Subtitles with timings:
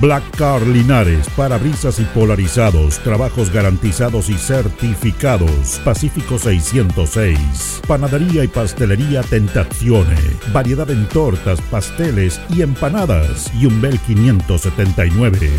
[0.00, 5.80] Black Car Linares, parabrisas y polarizados, trabajos garantizados y certificados.
[5.84, 7.82] Pacífico 606.
[7.86, 10.16] Panadería y pastelería Tentazione.
[10.52, 13.52] Variedad en tortas, pasteles y empanadas.
[13.54, 15.50] Y un Bel 579.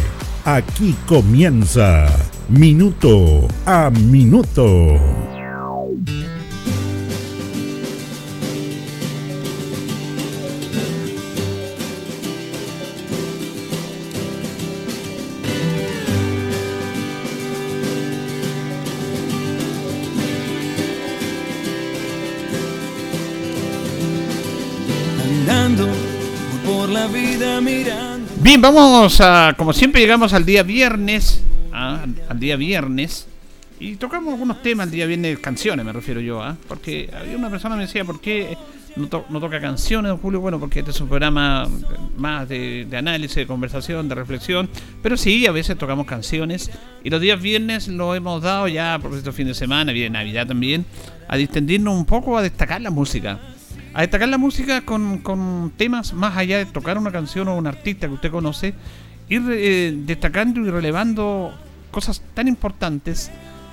[0.46, 2.08] Aquí comienza
[2.50, 5.33] Minuto a Minuto.
[28.54, 32.06] Bien, vamos a, como siempre llegamos al día viernes, ¿ah?
[32.30, 33.26] al día viernes,
[33.80, 36.56] y tocamos algunos temas el día viernes, canciones me refiero yo, ¿ah?
[36.68, 38.56] porque había una persona que me decía, ¿por qué
[38.96, 40.40] no, toca canciones, Julio?
[40.40, 41.68] Bueno, porque este es un programa
[42.16, 44.70] más de, análisis, de conversación, de reflexión,
[45.02, 46.70] pero sí, a veces tocamos canciones,
[47.04, 50.46] y los días viernes lo hemos dado ya, por este fin de semana, viene Navidad
[50.46, 50.86] también,
[51.28, 53.40] a distendirnos un poco, a destacar la música
[53.94, 58.08] a destacar la música con, temas más allá de tocar una canción o un artista
[58.08, 58.74] que usted conoce,
[59.30, 61.54] ir eh, destacando y relevando
[61.92, 63.32] cosas tan importantes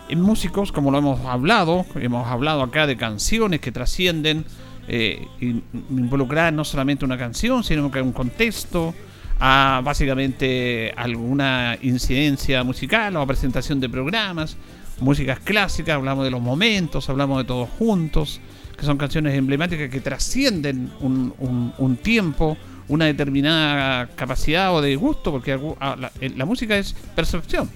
[0.08, 4.44] en músicos como lo hemos hablado, hemos hablado acá de canciones que trascienden,
[4.88, 8.92] eh, involucrar no solamente una canción, sino que un contexto,
[9.38, 14.56] a básicamente alguna incidencia musical o presentación de programas,
[15.00, 18.40] músicas clásicas, hablamos de los momentos, hablamos de todos juntos,
[18.80, 22.56] que son canciones emblemáticas que trascienden un, tiempo,
[22.88, 27.68] una determinada capacidad o de gusto, porque ah, eh, la, música es percepción.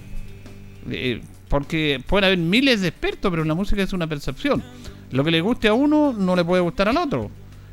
[0.91, 1.21] Eh,
[1.51, 4.63] porque pueden haber miles de expertos, pero la música es una percepción.
[5.11, 7.31] Lo que le guste a uno no le puede gustar al otro.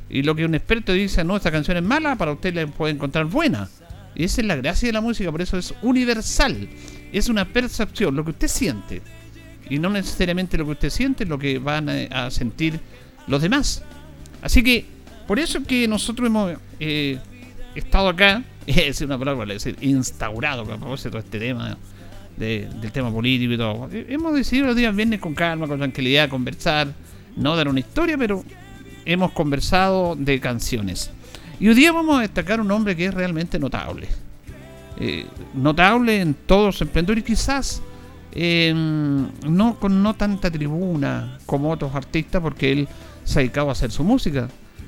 [0.09, 2.93] Y lo que un experto dice, no, esta canción es mala, para usted le puede
[2.93, 3.69] encontrar buena.
[4.13, 6.67] Y esa es la gracia de la música, por eso es universal.
[7.13, 9.01] Es una percepción, lo que usted siente.
[9.69, 12.77] Y no necesariamente lo que usted siente, lo que van a sentir
[13.27, 13.83] los demás.
[14.41, 14.85] Así que,
[15.27, 17.19] por eso que nosotros hemos eh,
[17.75, 21.77] estado acá, es una palabra, decir, instaurado a propósito este tema
[22.37, 23.89] del tema político y todo.
[23.91, 26.87] Hemos decidido los días viernes con calma, con tranquilidad, conversar,
[27.35, 28.43] no dar una historia, pero
[29.05, 31.11] hemos conversado de canciones.
[31.59, 34.07] Y hoy día vamos a destacar un hombre que es realmente notable.
[34.99, 37.81] Eh, notable en todos los emprendedores y quizás
[38.33, 42.87] no con no tanta tribuna como otros artistas, porque él
[43.23, 44.47] se ha dedicado a hacer su música,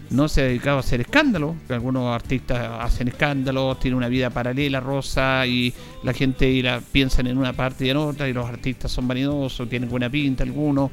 [0.09, 4.29] no se ha dedicado a hacer escándalo, que algunos artistas hacen escándalos, tienen una vida
[4.29, 5.73] paralela, rosa, y
[6.03, 9.67] la gente la, piensa en una parte y en otra, y los artistas son vanidosos,
[9.69, 10.91] tienen buena pinta algunos.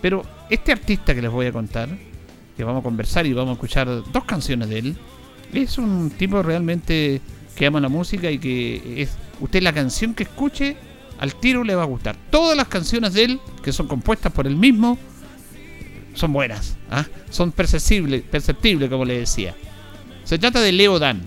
[0.00, 1.88] Pero este artista que les voy a contar,
[2.56, 4.96] que vamos a conversar y vamos a escuchar dos canciones de él,
[5.52, 7.20] es un tipo realmente
[7.56, 10.76] que ama la música y que es usted la canción que escuche
[11.18, 12.16] al tiro le va a gustar.
[12.30, 14.96] Todas las canciones de él, que son compuestas por él mismo,
[16.14, 17.04] son buenas, ¿ah?
[17.30, 19.54] son perceptibles, como le decía.
[20.24, 21.22] Se trata de Leo Dan.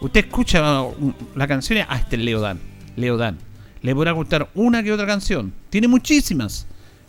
[0.00, 0.84] Usted escucha
[1.34, 2.60] la canción, ah, este es Leo Dan.
[2.96, 3.38] Leo Dan.
[3.82, 5.52] Le podrá gustar una que otra canción.
[5.70, 6.66] Tiene muchísimas,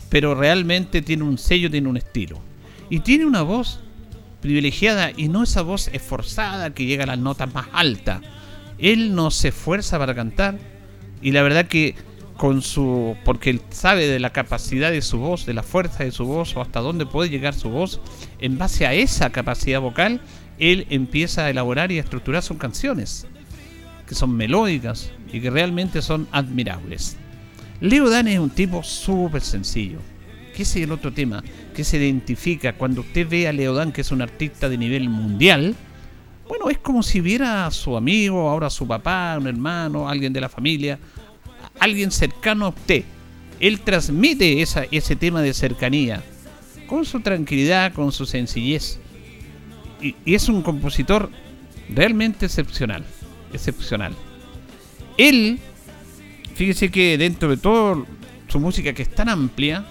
[0.08, 2.40] pero realmente tiene un sello, tiene un estilo.
[2.90, 3.80] Y tiene una voz
[4.40, 8.20] privilegiada y no esa voz esforzada que llega a las notas más altas.
[8.78, 10.58] Él no se esfuerza para cantar
[11.22, 11.94] y la verdad que
[12.36, 16.12] con su porque él sabe de la capacidad de su voz, de la fuerza de
[16.12, 18.00] su voz o hasta dónde puede llegar su voz,
[18.38, 20.20] en base a esa capacidad vocal,
[20.58, 23.26] él empieza a elaborar y a estructurar sus canciones,
[24.06, 27.16] que son melódicas y que realmente son admirables.
[27.80, 29.98] Leo Dan es un tipo súper sencillo.
[30.54, 31.44] ¿Qué es el otro tema?
[31.74, 35.10] Que se identifica cuando usted ve a Leo Dan, que es un artista de nivel
[35.10, 35.74] mundial.
[36.48, 40.32] Bueno, es como si viera a su amigo, ahora a su papá, un hermano, alguien
[40.32, 40.98] de la familia,
[41.80, 43.04] alguien cercano a usted.
[43.60, 46.22] Él transmite esa, ese tema de cercanía
[46.86, 48.98] con su tranquilidad, con su sencillez.
[50.00, 51.30] Y, es un compositor
[51.88, 53.04] realmente excepcional.
[53.52, 54.14] Excepcional.
[55.16, 55.58] Él,
[56.54, 58.04] fíjese que dentro de toda
[58.48, 59.84] su música que es tan amplia,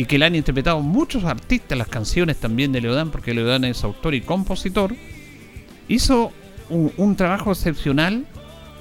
[0.00, 3.84] y que le han interpretado muchos artistas las canciones también de Leodán, porque Leodán es
[3.84, 4.96] autor y compositor,
[5.88, 6.32] hizo
[6.70, 8.24] un, trabajo excepcional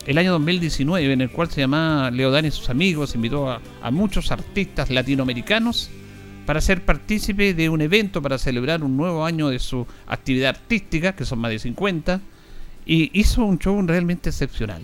[0.05, 4.31] el año 2019 en el cual se llamaba Leodán y sus amigos, invitó a, muchos
[4.31, 5.89] artistas latinoamericanos
[6.45, 11.15] para ser partícipe de un evento para celebrar un nuevo año de su actividad artística,
[11.15, 12.21] que son más de 50,
[12.85, 14.81] y hizo un show realmente excepcional.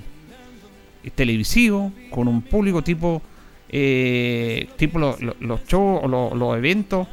[1.16, 3.22] Televisivo, con un público tipo
[3.70, 7.08] eh, tipo los shows o los eventos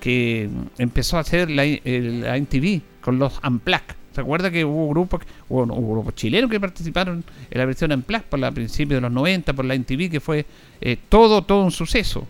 [0.00, 0.48] que
[0.78, 4.03] empezó a hacer la, la MTV con los Unplugged.
[4.14, 8.52] ¿Se acuerda que hubo grupos, hubo, chilenos que participaron en la versión Unplugged por la
[8.52, 10.46] principios de los 90 por la MTV que fue
[10.80, 12.24] eh, todo todo un suceso?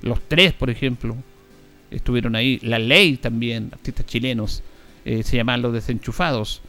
[0.00, 1.16] Los tres, por ejemplo,
[1.92, 2.58] estuvieron ahí.
[2.62, 4.64] La Ley también, artistas chilenos,
[5.04, 6.60] eh, se llamaban Los Desenchufados.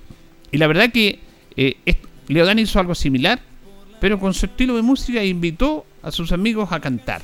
[0.51, 1.19] Y la verdad que
[1.57, 1.77] eh,
[2.27, 3.41] Leodán hizo algo similar,
[3.99, 7.23] pero con su estilo de música invitó a sus amigos a cantar,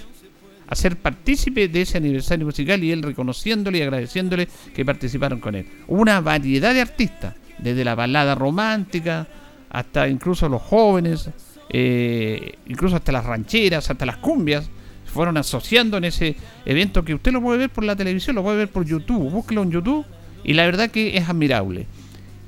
[0.69, 5.55] a ser partícipe de ese aniversario musical y él reconociéndole y agradeciéndole que participaron con
[5.55, 5.65] él.
[5.87, 9.27] Una variedad de artistas, desde la balada romántica
[9.71, 11.31] hasta incluso los jóvenes,
[11.69, 14.69] eh, incluso hasta las rancheras, hasta las cumbias,
[15.05, 16.35] fueron asociando en ese
[16.65, 19.63] evento que usted lo puede ver por la televisión, lo puede ver por YouTube, búsquelo
[19.63, 20.05] en YouTube
[20.43, 21.87] y la verdad que es admirable.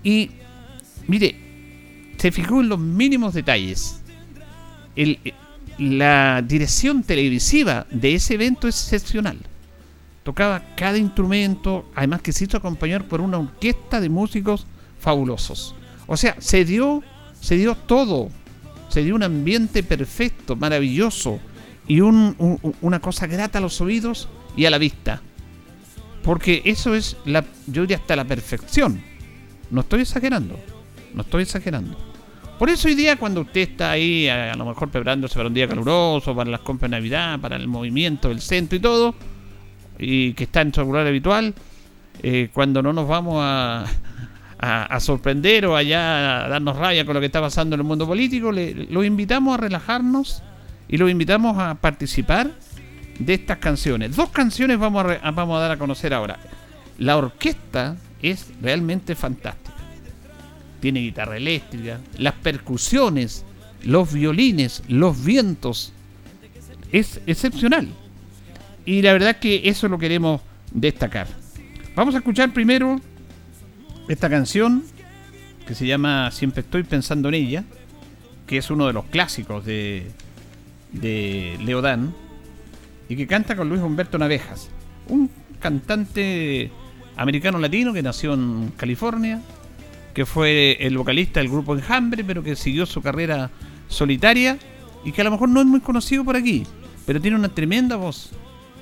[0.03, 0.29] Y
[1.07, 1.35] mire,
[2.17, 3.99] se fijó en los mínimos detalles.
[4.95, 5.17] El,
[5.77, 9.37] la dirección televisiva de ese evento es excepcional.
[10.23, 14.67] Tocaba cada instrumento, además que se hizo acompañar por una orquesta de músicos
[14.99, 15.73] fabulosos.
[16.05, 17.01] O sea, se dio,
[17.39, 18.29] se dio todo.
[18.89, 21.39] Se dio un ambiente perfecto, maravilloso
[21.87, 25.21] y una cosa grata a los oídos y a la vista.
[26.23, 29.01] Porque eso es, la, yo diría, hasta la perfección.
[29.71, 30.59] No estoy exagerando.
[31.13, 32.10] No estoy exagerando.
[32.61, 35.67] Por eso hoy día cuando usted está ahí, a, lo mejor preparándose para un día
[35.67, 39.15] caluroso, para las compras de Navidad, para el movimiento del centro y todo,
[39.97, 41.55] y que está en su lugar habitual,
[42.21, 43.87] eh, cuando no nos vamos a,
[44.99, 48.51] sorprender o allá a darnos raya con lo que está pasando en el mundo político,
[48.51, 50.43] le, lo invitamos a relajarnos
[50.87, 52.51] y lo invitamos a participar
[53.17, 54.15] de estas canciones.
[54.15, 56.37] Dos canciones vamos a dar a conocer ahora.
[56.99, 59.70] La orquesta es realmente fantástica
[60.81, 63.45] tiene guitarra eléctrica, las percusiones,
[63.83, 65.93] los violines, los vientos.
[66.91, 67.87] Es excepcional.
[68.85, 70.41] Y la verdad que eso lo queremos
[70.73, 71.27] destacar.
[71.95, 72.99] Vamos a escuchar primero
[74.09, 74.83] esta canción
[75.65, 77.63] que se llama Siempre estoy pensando en ella,
[78.47, 80.11] que es uno de los clásicos de,
[80.91, 82.13] de Leodán
[83.07, 84.69] y que canta con Luis Humberto Navejas,
[85.07, 85.29] un
[85.59, 86.71] cantante
[87.15, 89.41] americano latino que nació en California,
[90.13, 93.49] que fue el vocalista del grupo Enjambre, pero que siguió su carrera
[93.87, 94.57] solitaria
[95.03, 96.63] y que a lo mejor no es muy conocido por aquí,
[97.05, 98.31] pero tiene una tremenda voz.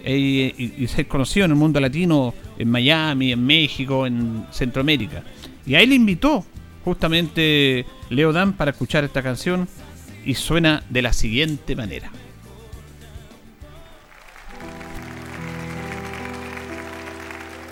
[0.04, 5.24] Eh, y, se es conocido en el mundo latino, en Miami, en México, en Centroamérica.
[5.66, 6.46] Y a él le invitó
[6.86, 9.68] justamente Leo Dan para escuchar esta canción
[10.25, 12.12] y suena de la siguiente manera.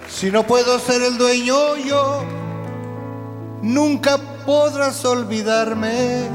[0.09, 2.46] Si no puedo ser el dueño yo
[3.61, 6.27] nunca podrás olvidarme,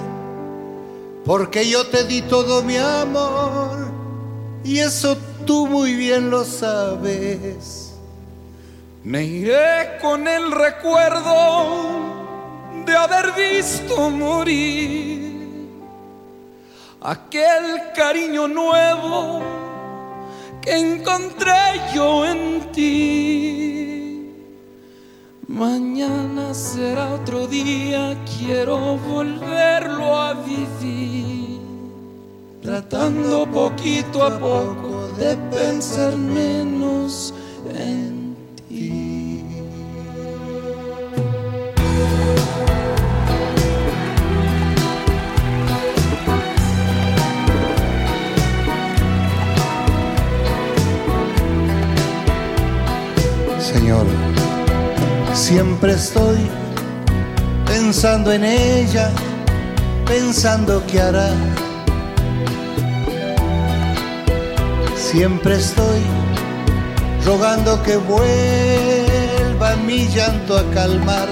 [1.25, 3.91] porque yo te di todo mi amor
[4.65, 5.17] y eso
[5.47, 7.95] tú muy bien lo sabes.
[9.05, 11.91] Me iré con el recuerdo
[12.87, 15.33] de haber visto morir
[17.01, 19.43] aquel cariño nuevo
[20.61, 23.92] que encontré yo en ti.
[25.53, 31.61] Mañana será otro día, quiero volverlo a vivir,
[32.63, 37.35] tratando poquito a poco de pensar menos
[37.69, 38.22] en
[55.83, 56.39] Siempre estoy
[57.67, 59.11] pensando en ella,
[60.07, 61.31] pensando qué hará.
[64.95, 66.03] Siempre estoy
[67.27, 71.29] rogando que vuelva mi llanto a calmar.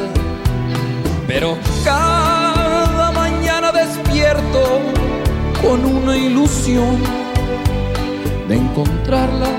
[1.29, 4.81] Pero cada mañana despierto
[5.63, 6.99] con una ilusión
[8.49, 9.51] de encontrarla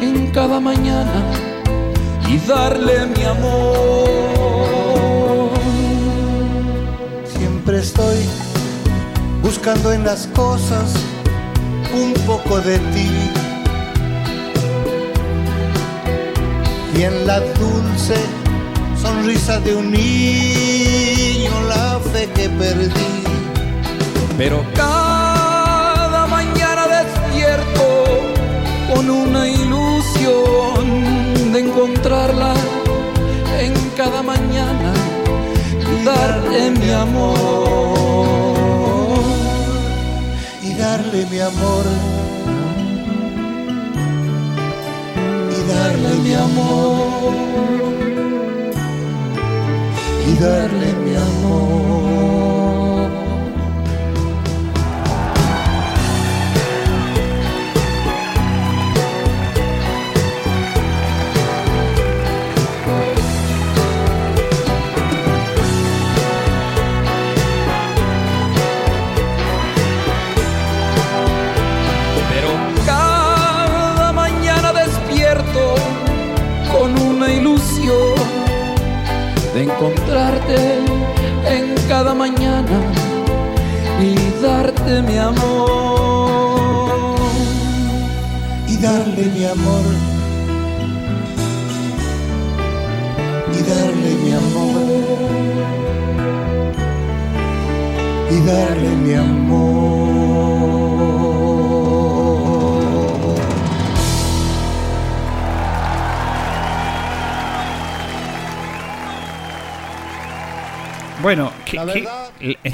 [0.00, 1.49] en cada mañana
[2.30, 4.08] y darle mi amor.
[7.24, 8.18] Siempre estoy
[9.42, 10.94] buscando en las cosas
[11.92, 13.10] un poco de ti,
[16.96, 18.14] y en la dulce
[19.00, 23.24] sonrisa de un niño la fe que perdí.
[24.38, 27.84] Pero cada mañana despierto
[28.92, 32.54] con una ilusión de encontrarla
[33.58, 34.92] en cada mañana
[35.92, 38.28] y darle mi amor.
[40.62, 41.86] Y darle mi amor.
[45.56, 47.34] Y darle mi amor.
[50.26, 51.09] Y darle mi amor.
[79.62, 80.78] Encontrarte
[81.46, 82.78] en cada mañana
[84.00, 85.70] y darte mi amor.
[88.66, 89.94] Y darle mi amor.
[93.52, 94.80] Y darle mi amor.
[98.30, 99.99] Y darle mi amor.
[111.22, 111.52] Bueno,
[111.92, 112.30] verdad-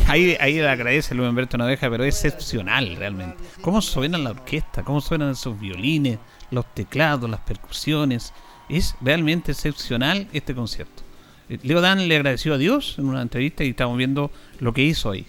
[0.06, 3.36] ahí, ahí le agradece Luis Humberto Naveja, pero es excepcional realmente.
[3.60, 4.82] ¿Cómo suena la orquesta?
[4.84, 6.18] ¿Cómo suenan esos violines,
[6.50, 8.32] los teclados, las percusiones?
[8.68, 11.02] Es realmente excepcional este concierto.
[11.48, 14.82] Eh, Leo Dan le agradeció a Dios en una entrevista y estamos viendo lo que
[14.82, 15.26] hizo ahí.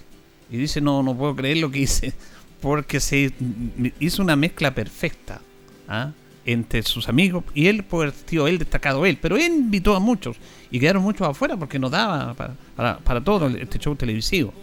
[0.51, 2.13] Y dice, no, no puedo creer lo que hice,
[2.61, 5.41] porque se mm, hizo una mezcla perfecta.
[5.87, 6.11] ¿ah?
[6.47, 10.37] Entre sus amigos y él, pues, tío, él destacado él, pero él invitó a muchos
[10.71, 14.53] y quedaron muchos afuera porque no daba para, para, para todo este show televisivo.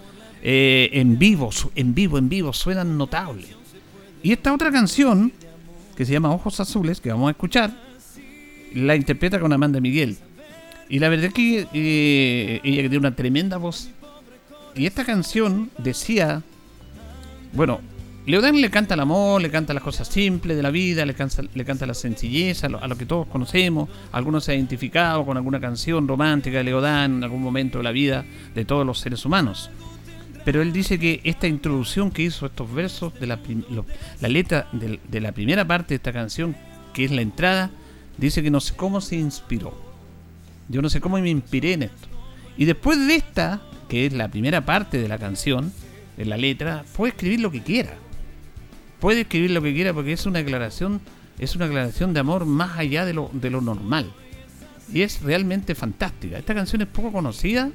[0.42, 3.48] Eh, en vivo, en vivo, en vivo, suenan notables.
[4.22, 5.32] Y esta otra canción,
[5.96, 7.70] que se llama Ojos Azules, que vamos a escuchar,
[8.74, 10.16] la interpreta con Amanda Miguel.
[10.88, 13.90] Y la verdad es que eh, ella tiene una tremenda voz.
[14.74, 16.42] Y esta canción decía,
[17.52, 17.80] bueno,
[18.26, 21.42] Leodán le canta el amor, le canta las cosas simples de la vida, le canta,
[21.52, 23.90] le canta la sencillez, a lo, que todos conocemos.
[24.12, 27.90] Algunos se han identificado con alguna canción romántica de Leodán en algún momento de la
[27.92, 29.70] vida de todos los seres humanos.
[30.42, 33.38] Pero él dice que esta introducción que hizo estos versos de la,
[34.28, 36.56] letra del- de, la primera parte de esta canción,
[36.94, 37.70] que es la entrada,
[38.16, 39.74] dice que no sé cómo se inspiró.
[40.70, 42.08] Yo no sé cómo me inspiré en esto.
[42.56, 45.72] Y después de esta, que es la primera parte de la canción,
[46.16, 47.96] de la letra, puede escribir lo que quiera.
[49.04, 50.98] Puede escribir lo que quiera porque es una declaración,
[51.38, 54.10] es una declaración de amor más allá de lo, de lo normal.
[54.90, 56.38] Y es realmente fantástica.
[56.38, 57.68] Esta canción es poco conocida.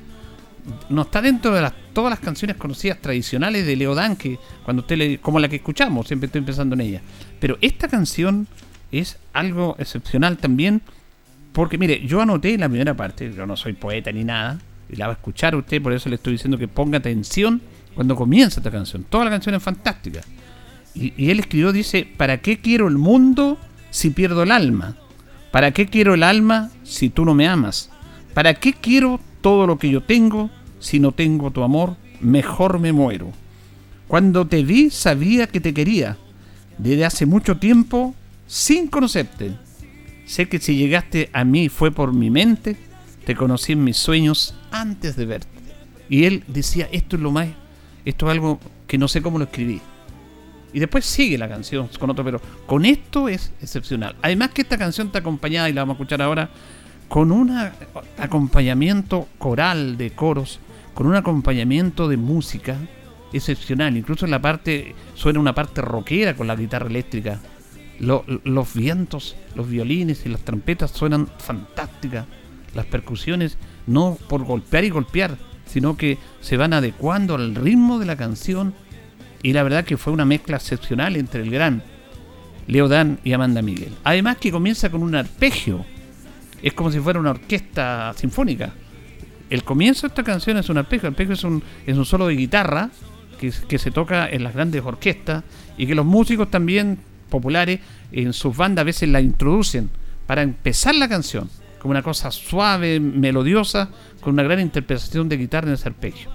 [0.89, 4.97] No está dentro de las, todas las canciones conocidas tradicionales de Leodán, que cuando usted
[4.97, 7.01] le, como la que escuchamos, siempre estoy pensando en ella.
[7.39, 8.47] Pero esta canción
[8.91, 10.81] es algo excepcional también,
[11.53, 14.57] porque mire, yo anoté la primera parte, yo no soy poeta ni nada,
[14.91, 17.61] y la va a escuchar usted, por eso le estoy diciendo que ponga atención
[17.93, 19.03] cuando comienza esta canción.
[19.03, 20.21] Toda la canción es fantástica.
[20.93, 23.57] Y, él escribió, dice, ¿para qué quiero el mundo
[23.91, 24.95] si pierdo el alma?
[25.51, 27.89] ¿Para qué quiero el alma si tú no me amas?
[28.33, 31.95] ¿Para qué quiero todo lo que yo tengo si no tengo tu amor?
[32.21, 33.31] Mejor me muero.
[34.07, 36.17] Cuando te vi sabía que te quería,
[36.77, 38.15] desde hace mucho tiempo,
[38.47, 39.51] sin conocerte.
[40.25, 42.75] Sé que si llegaste a mí fue por mi mente,
[43.25, 45.59] te conocí en mis sueños antes de verte.
[46.09, 47.49] Y él decía, esto es lo más,
[48.05, 49.81] esto es algo que no sé cómo lo escribí.
[50.73, 54.15] Y después sigue la canción con otro, pero con esto es excepcional.
[54.21, 56.49] Además que esta canción está acompañada, y la vamos a escuchar ahora,
[57.07, 57.51] con un
[58.19, 60.59] acompañamiento coral de coros,
[60.93, 62.75] con un acompañamiento de música
[63.33, 63.97] excepcional.
[63.97, 67.39] Incluso en la parte, suena una parte rockera con la guitarra eléctrica.
[67.99, 72.25] Lo- los vientos, los violines y las trompetas suenan fantásticas.
[72.75, 73.57] Las percusiones,
[73.87, 78.73] no por golpear y golpear, sino que se van adecuando al ritmo de la canción
[79.41, 81.81] y la verdad que fue una mezcla excepcional entre el gran
[82.67, 83.93] Leodán y Amanda Miguel.
[84.03, 85.85] Además que comienza con un arpegio.
[86.61, 88.73] Es como si fuera una orquesta sinfónica.
[89.49, 91.07] El comienzo de esta canción es un arpegio.
[91.07, 92.89] El arpegio es un, es un solo de guitarra
[93.39, 95.43] que, se toca en las grandes orquestas
[95.77, 97.79] y que los músicos también populares
[98.11, 99.89] en sus bandas a veces la introducen
[100.27, 105.69] para empezar la canción como una cosa suave, melodiosa, con una gran interpretación de guitarra
[105.69, 106.29] en ese arpegio.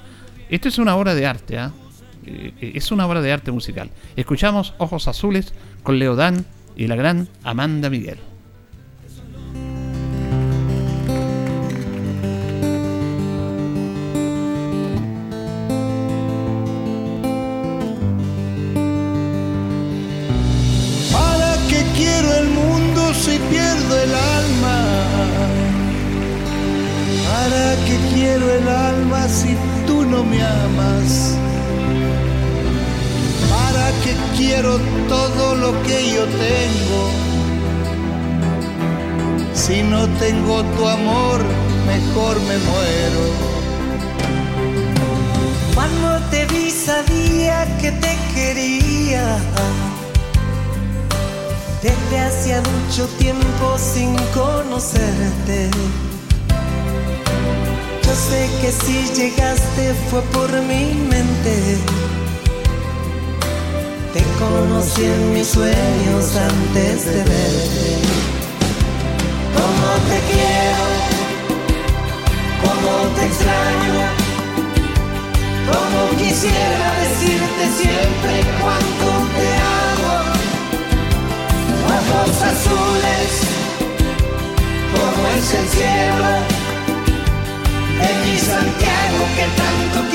[0.49, 1.71] Esto es una obra de arte, ¿ah?
[1.71, 1.84] Eh,
[2.27, 3.91] eh, es una obra de arte musical.
[4.17, 5.53] Escuchamos Ojos Azules
[5.83, 6.45] con Leodán
[6.77, 8.19] y la gran Amanda Miguel.
[21.13, 24.85] ¿Para qué quiero el mundo si pierdo el alma?
[27.29, 31.37] ¿Para qué quiero el alma si tú no me amas?
[33.95, 37.11] ¿Para qué quiero todo lo que yo tengo?
[39.53, 41.41] Si no tengo tu amor,
[41.87, 43.23] mejor me muero.
[45.75, 49.39] Cuando te vi sabía que te quería.
[51.83, 55.71] Desde hacía mucho tiempo sin conocerte.
[58.03, 61.79] Yo sé que si llegaste fue por mi mente.
[64.15, 67.99] Te conocí en mis sueños antes de verte.
[69.57, 70.87] Cómo te quiero,
[72.63, 74.07] cómo te extraño,
[75.67, 79.49] cómo quisiera decirte siempre cuánto te
[79.83, 80.15] amo.
[81.99, 83.31] Ojos azules,
[84.95, 86.31] como es el cielo
[88.01, 90.14] en mi Santiago que tanto quiero,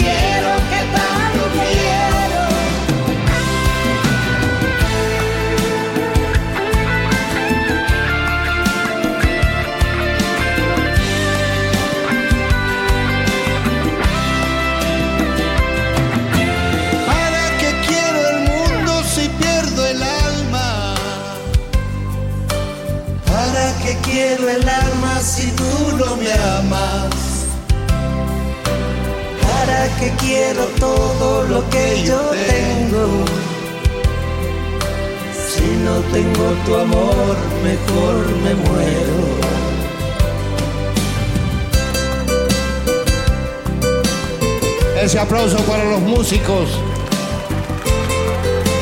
[30.50, 33.26] quiero todo lo que yo tengo?
[35.48, 39.20] Si no tengo tu amor, mejor me muero.
[45.00, 46.70] Ese aplauso para los músicos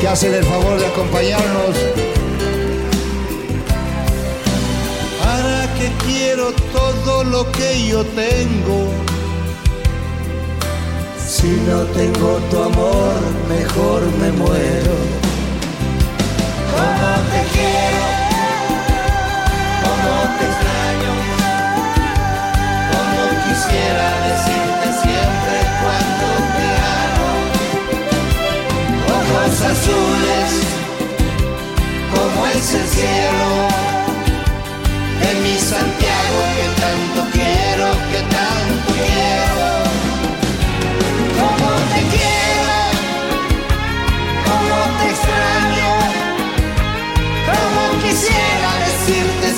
[0.00, 1.76] que hacen el favor de acompañarnos.
[5.22, 9.17] ¿Para qué quiero todo lo que yo tengo?
[11.40, 13.14] Si no tengo tu amor,
[13.48, 14.94] mejor me muero.
[16.72, 18.04] Cómo te quiero,
[19.84, 21.14] cómo te extraño,
[22.90, 26.66] Como quisiera decirte siempre cuando te
[27.06, 27.30] amo.
[29.16, 30.50] Ojos azules,
[32.14, 33.48] como es el cielo.
[35.30, 35.97] En mi Santiago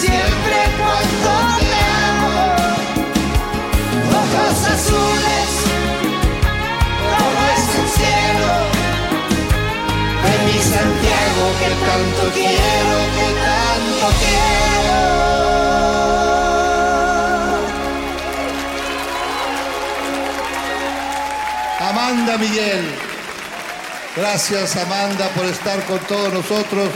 [0.01, 1.71] siempre cuánto te
[2.09, 2.37] amo.
[4.21, 5.51] Ojos azules,
[7.11, 8.53] como es el cielo.
[10.31, 14.99] En mi Santiago que tanto quiero, que tanto quiero.
[21.91, 22.85] Amanda Miguel.
[24.17, 26.89] Gracias Amanda por estar con todos nosotros,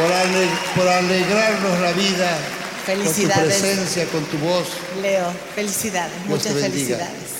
[0.00, 2.38] por, ale- por alegrarnos la vida
[2.86, 3.34] Felicidades.
[3.34, 4.68] con tu presencia, con tu voz.
[5.02, 7.30] Leo, felicidades, Dios muchas felicidades.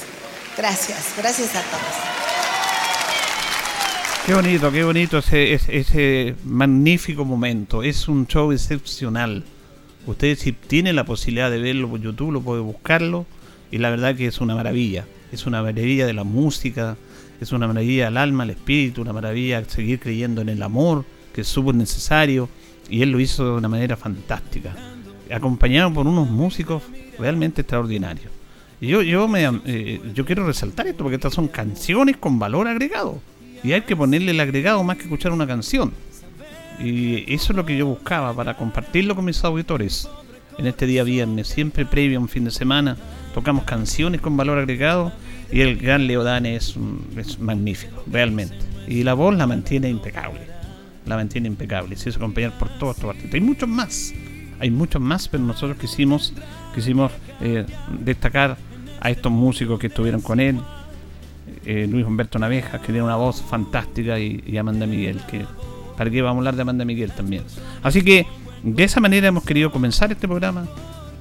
[0.56, 1.96] Gracias, gracias a todos.
[4.26, 7.82] Qué bonito, qué bonito ese, ese, ese magnífico momento.
[7.82, 9.42] Es un show excepcional.
[10.06, 13.26] Ustedes si tienen la posibilidad de verlo por YouTube, lo pueden buscarlo.
[13.72, 15.06] Y la verdad que es una maravilla.
[15.32, 16.96] Es una maravilla de la música,
[17.40, 21.42] es una maravilla del alma, el espíritu, una maravilla seguir creyendo en el amor, que
[21.42, 22.48] es súper necesario.
[22.88, 24.74] Y él lo hizo de una manera fantástica.
[25.32, 26.82] Acompañado por unos músicos
[27.18, 28.32] realmente extraordinarios.
[28.80, 32.66] Y yo, yo, me, eh, yo quiero resaltar esto porque estas son canciones con valor
[32.66, 33.20] agregado.
[33.62, 35.92] Y hay que ponerle el agregado más que escuchar una canción.
[36.82, 40.08] Y eso es lo que yo buscaba para compartirlo con mis auditores.
[40.56, 42.96] En este día viernes, siempre previo a un fin de semana,
[43.34, 45.12] tocamos canciones con valor agregado
[45.52, 46.74] y el gran Leodán es,
[47.16, 48.56] es magnífico, realmente.
[48.88, 50.49] Y la voz la mantiene impecable.
[51.10, 51.96] La mantiene impecable.
[51.96, 53.34] Se hizo acompañar por todos estos artistas.
[53.34, 54.14] Hay muchos más.
[54.60, 56.32] Hay muchos más, pero nosotros quisimos,
[56.72, 57.66] quisimos eh,
[58.00, 58.56] destacar
[59.00, 60.60] a estos músicos que estuvieron con él.
[61.64, 65.44] eh, Luis Humberto Navejas, que tiene una voz fantástica, y, Amanda Miguel, que
[65.96, 67.42] para qué vamos a hablar de Amanda Miguel también.
[67.82, 68.26] Así que
[68.62, 70.66] de esa manera hemos querido comenzar este programa,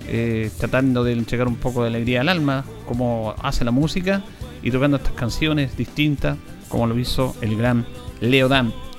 [0.07, 4.21] eh, tratando de entregar un poco de alegría al alma, como hace la música,
[4.61, 7.85] y tocando estas canciones distintas, como lo hizo el gran
[8.21, 8.71] Leo Dan.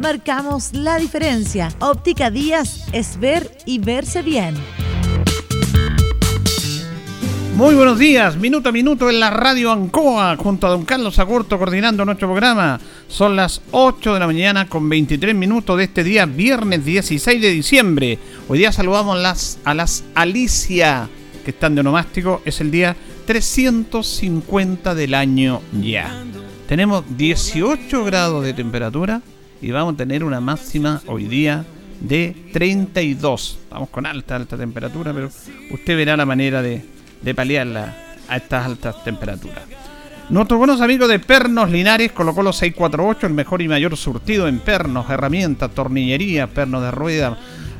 [0.00, 1.70] Marcamos la diferencia.
[1.80, 4.54] Óptica Díaz es ver y verse bien.
[7.54, 11.56] Muy buenos días, minuto a minuto en la radio Ancoa, junto a don Carlos Agurto
[11.56, 12.78] coordinando nuestro programa.
[13.08, 17.50] Son las 8 de la mañana con 23 minutos de este día, viernes 16 de
[17.50, 18.18] diciembre.
[18.48, 21.08] Hoy día saludamos las, a las Alicia,
[21.42, 22.42] que están de onomástico.
[22.44, 26.22] Es el día 350 del año ya.
[26.68, 29.22] Tenemos 18 grados de temperatura
[29.60, 31.64] y vamos a tener una máxima hoy día
[32.00, 33.58] de 32.
[33.70, 35.30] Vamos con alta, alta temperatura, pero
[35.70, 37.94] usted verá la manera de de paliarla
[38.28, 39.62] a estas altas temperaturas.
[40.28, 44.58] Nuestros buenos amigos de Pernos Linares colocó los 648, el mejor y mayor surtido en
[44.58, 47.38] pernos, herramientas, tornillería, pernos de rueda,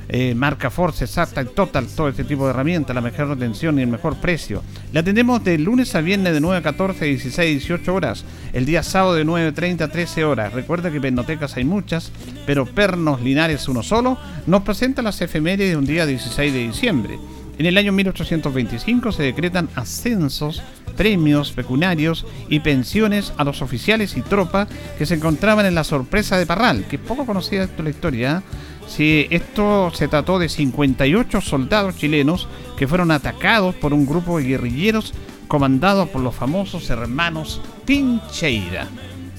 [0.08, 3.82] eh, marca Force, exacta y Total, todo este tipo de herramientas, la mejor atención y
[3.82, 4.62] el mejor precio.
[4.92, 8.24] La atendemos de lunes a viernes de 9 a 14, 16, 18 horas.
[8.52, 10.52] El día sábado de 9.30 a 13 horas.
[10.52, 12.12] Recuerda que pernotecas hay muchas,
[12.46, 17.18] pero Pernos Linares uno solo nos presenta las efemérides de un día 16 de diciembre.
[17.58, 20.62] En el año 1825 se decretan ascensos,
[20.94, 26.38] premios pecuniarios y pensiones a los oficiales y tropas que se encontraban en la sorpresa
[26.38, 28.42] de Parral, que poco conocida esto la historia.
[28.86, 34.44] Si esto se trató de 58 soldados chilenos que fueron atacados por un grupo de
[34.44, 35.12] guerrilleros
[35.48, 38.88] comandados por los famosos hermanos Pincheira.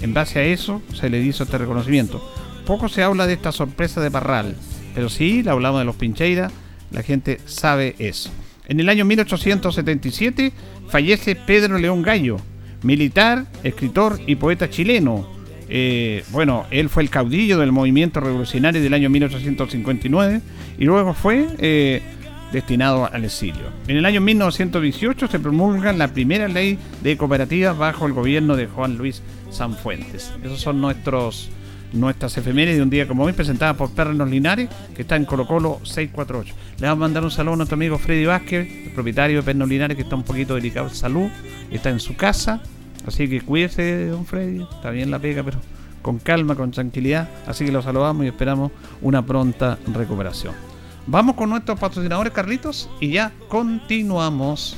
[0.01, 2.21] En base a eso se le hizo este reconocimiento.
[2.65, 4.55] Poco se habla de esta sorpresa de Parral,
[4.93, 6.51] pero sí le hablamos de los Pincheira
[6.91, 8.29] la gente sabe eso.
[8.67, 10.51] En el año 1877
[10.89, 12.37] fallece Pedro León Gallo,
[12.83, 15.36] militar, escritor y poeta chileno.
[15.69, 20.41] Eh, bueno, él fue el caudillo del movimiento revolucionario del año 1859
[20.77, 22.01] y luego fue eh,
[22.51, 23.63] destinado al exilio.
[23.87, 28.67] En el año 1918 se promulga la primera ley de cooperativas bajo el gobierno de
[28.67, 30.31] Juan Luis Sanfuentes.
[30.43, 31.49] Esos son nuestros
[31.93, 35.47] nuestras efemérides de un día como hoy, presentadas por Pernos Linares, que está en Colo
[35.47, 36.53] Colo 648.
[36.79, 39.69] Le vamos a mandar un saludo a nuestro amigo Freddy Vázquez, el propietario de Pernos
[39.69, 41.29] Linares, que está un poquito delicado de salud,
[41.71, 42.61] está en su casa,
[43.07, 45.59] así que cuídese, don Freddy, está bien la pega, pero
[46.01, 50.53] con calma, con tranquilidad, así que lo saludamos y esperamos una pronta recuperación.
[51.07, 54.77] Vamos con nuestros patrocinadores, Carlitos, y ya continuamos.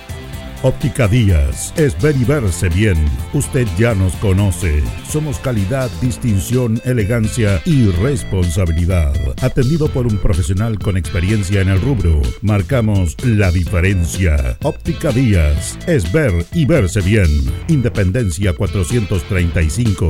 [0.63, 2.95] Óptica Díaz es ver y verse bien.
[3.33, 4.83] Usted ya nos conoce.
[5.09, 9.11] Somos calidad, distinción, elegancia y responsabilidad.
[9.41, 14.55] Atendido por un profesional con experiencia en el rubro, marcamos la diferencia.
[14.61, 17.29] Óptica Díaz es ver y verse bien.
[17.67, 20.09] Independencia 435.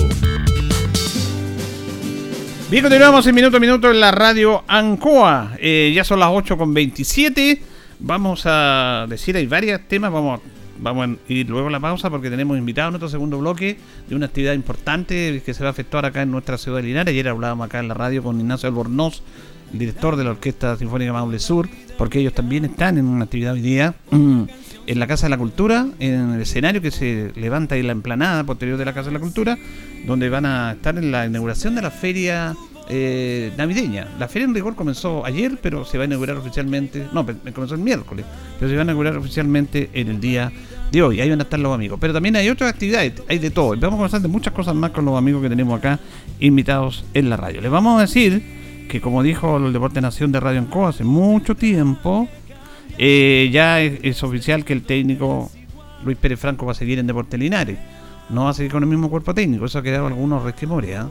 [2.70, 5.54] Bien, continuamos en minuto a minuto en la radio Ancoa.
[5.60, 7.71] Eh, ya son las 8 con 27
[8.02, 10.42] vamos a decir, hay varios temas, vamos
[10.82, 13.78] Vamos a ir luego a la pausa porque tenemos invitado en nuestro segundo bloque
[14.10, 17.12] de una actividad importante que se va a efectuar acá en nuestra ciudad de Linares.
[17.12, 19.22] Ayer hablábamos acá en la radio con Ignacio Albornoz,
[19.72, 23.62] director de la Orquesta Sinfónica Maule Sur, porque ellos también están en una actividad hoy
[23.62, 27.94] día en la Casa de la Cultura, en el escenario que se levanta en la
[27.94, 29.60] emplanada posterior de la Casa de la Cultura,
[30.08, 32.56] donde van a estar en la inauguración de la feria
[32.94, 34.06] eh, navideña.
[34.20, 37.82] La feria en rigor comenzó ayer, pero se va a inaugurar oficialmente, no, comenzó el
[37.82, 38.26] miércoles,
[38.60, 40.52] pero se va a inaugurar oficialmente en el día
[40.92, 41.22] de hoy.
[41.22, 41.98] Ahí van a estar los amigos.
[42.02, 43.70] Pero también hay otras actividades, hay de todo.
[43.70, 46.02] Vamos a conversar de muchas cosas más con los amigos que tenemos acá
[46.42, 47.62] invitados en la radio.
[47.62, 48.44] Les vamos a decir
[48.90, 52.28] que como dijo el Deporte Nación de Radio Enco hace mucho tiempo,
[52.98, 55.50] eh, ya es, oficial que el técnico
[56.04, 57.80] Luis Pérez Franco va a seguir en Deporte Linares.
[58.30, 59.64] No va a seguir con el mismo cuerpo técnico.
[59.64, 60.98] Eso ha quedado algunos resquemores.
[60.98, 61.10] ¿ah?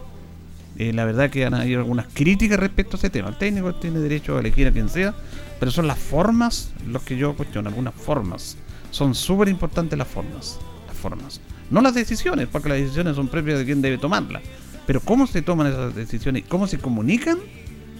[0.80, 3.28] Eh, la verdad que han habido algunas críticas respecto a ese tema.
[3.28, 5.14] El técnico tiene derecho a elegir a quien sea,
[5.58, 8.56] pero son las formas los que yo cuestiono, algunas formas.
[8.90, 10.58] Son súper importantes las formas.
[10.86, 11.42] Las formas.
[11.68, 14.42] No las decisiones, porque las decisiones son propias de quien debe tomarlas.
[14.86, 17.36] Pero cómo se toman esas decisiones y cómo se comunican,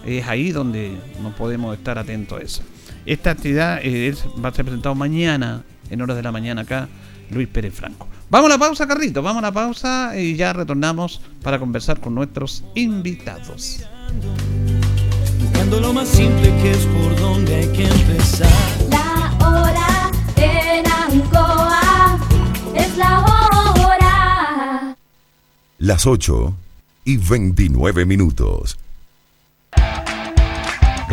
[0.07, 2.63] es ahí donde no podemos estar atentos a eso.
[3.05, 6.89] Esta actividad eh, va a ser presentado mañana, en horas de la mañana acá,
[7.31, 8.09] Luis Pérez Franco.
[8.31, 12.15] Vamos a la pausa, Carrito, vamos a la pausa y ya retornamos para conversar con
[12.15, 13.81] nuestros invitados.
[15.41, 18.49] Buscando lo más simple que es por donde hay que empezar.
[18.89, 22.21] La hora en Ancoa
[22.77, 24.97] es la hora.
[25.79, 26.55] Las 8
[27.07, 28.79] y 29 minutos.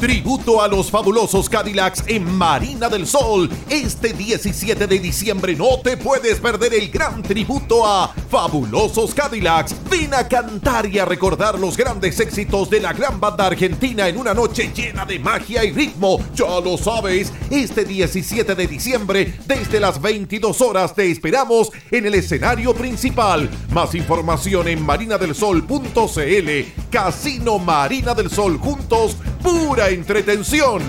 [0.00, 3.50] Tributo a los fabulosos Cadillacs en Marina del Sol.
[3.68, 9.76] Este 17 de diciembre no te puedes perder el gran tributo a Fabulosos Cadillacs.
[9.90, 14.16] Ven a cantar y a recordar los grandes éxitos de la gran banda argentina en
[14.16, 16.18] una noche llena de magia y ritmo.
[16.34, 22.14] Ya lo sabes, este 17 de diciembre, desde las 22 horas, te esperamos en el
[22.14, 23.50] escenario principal.
[23.70, 26.90] Más información en marinadelsol.cl.
[26.90, 30.82] Casino Marina del Sol juntos, pura entretención.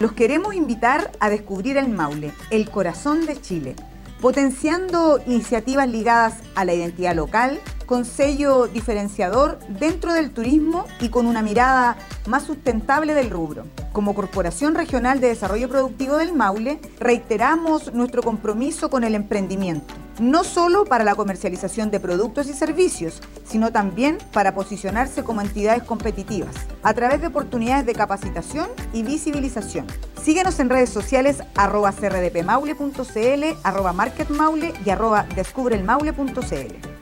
[0.00, 3.76] Los queremos invitar a descubrir el Maule, el corazón de Chile,
[4.20, 11.26] potenciando iniciativas ligadas a la identidad local, con sello diferenciador dentro del turismo y con
[11.26, 13.64] una mirada más sustentable del rubro.
[13.92, 20.44] Como Corporación Regional de Desarrollo Productivo del Maule, reiteramos nuestro compromiso con el emprendimiento, no
[20.44, 26.54] solo para la comercialización de productos y servicios, sino también para posicionarse como entidades competitivas,
[26.82, 29.86] a través de oportunidades de capacitación y visibilización.
[30.22, 37.01] Síguenos en redes sociales arroba crdpmaule.cl, arroba marketmaule y arroba descubrelmaule.cl.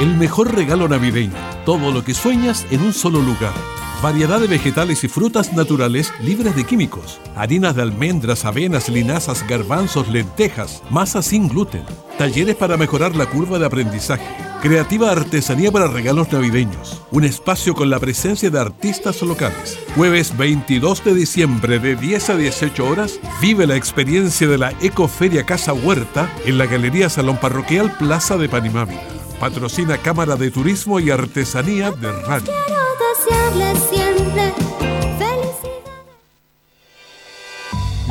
[0.00, 1.34] El mejor regalo navideño.
[1.64, 3.52] Todo lo que sueñas en un solo lugar.
[4.00, 7.20] Variedad de vegetales y frutas naturales libres de químicos.
[7.34, 10.84] Harinas de almendras, avenas, linazas, garbanzos, lentejas.
[10.88, 11.82] Masas sin gluten.
[12.16, 14.24] Talleres para mejorar la curva de aprendizaje.
[14.62, 17.02] Creativa artesanía para regalos navideños.
[17.10, 19.80] Un espacio con la presencia de artistas locales.
[19.96, 25.44] Jueves 22 de diciembre de 10 a 18 horas, vive la experiencia de la Ecoferia
[25.44, 29.17] Casa Huerta en la Galería Salón Parroquial Plaza de Panimávida.
[29.40, 32.52] Patrocina Cámara de Turismo y Artesanía de Radio.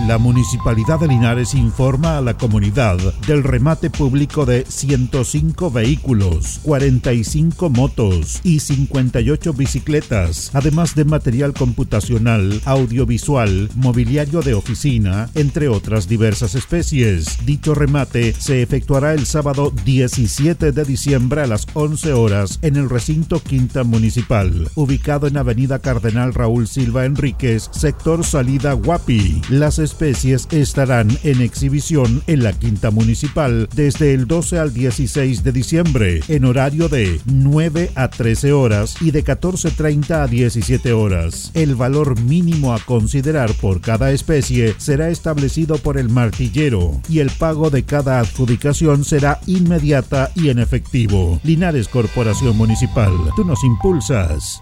[0.08, 7.70] La Municipalidad de Linares informa a la comunidad del remate público de 105 vehículos, 45
[7.70, 16.56] motos y 58 bicicletas, además de material computacional, audiovisual, mobiliario de oficina, entre otras diversas
[16.56, 17.46] especies.
[17.46, 22.90] Dicho remate se efectuará el sábado 17 de diciembre a las 11 horas en el
[22.90, 29.42] recinto Quinta Municipal, ubicado en Avenida Cardenal Raúl Silva Enríquez, sector salida Guapi.
[29.50, 36.22] Las estarán en exhibición en la Quinta Municipal desde el 12 al 16 de diciembre,
[36.28, 41.52] en horario de 9 a 13 horas y de 14.30 a 17 horas.
[41.56, 47.32] El valor mínimo a considerar por cada especie será establecido por el martillero y el
[47.32, 51.40] pago de cada adjudicación será inmediata y en efectivo.
[51.44, 54.62] Linares Corporación Municipal, tú nos impulsas.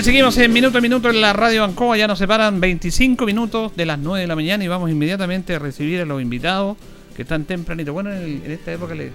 [0.00, 3.86] Seguimos en minuto a minuto en la radio Ancoa, ya nos separan 25 minutos de
[3.86, 6.76] las 9 de la mañana y vamos inmediatamente a recibir a los invitados
[7.14, 7.92] que están tempranito.
[7.92, 9.12] Bueno, en, en esta época le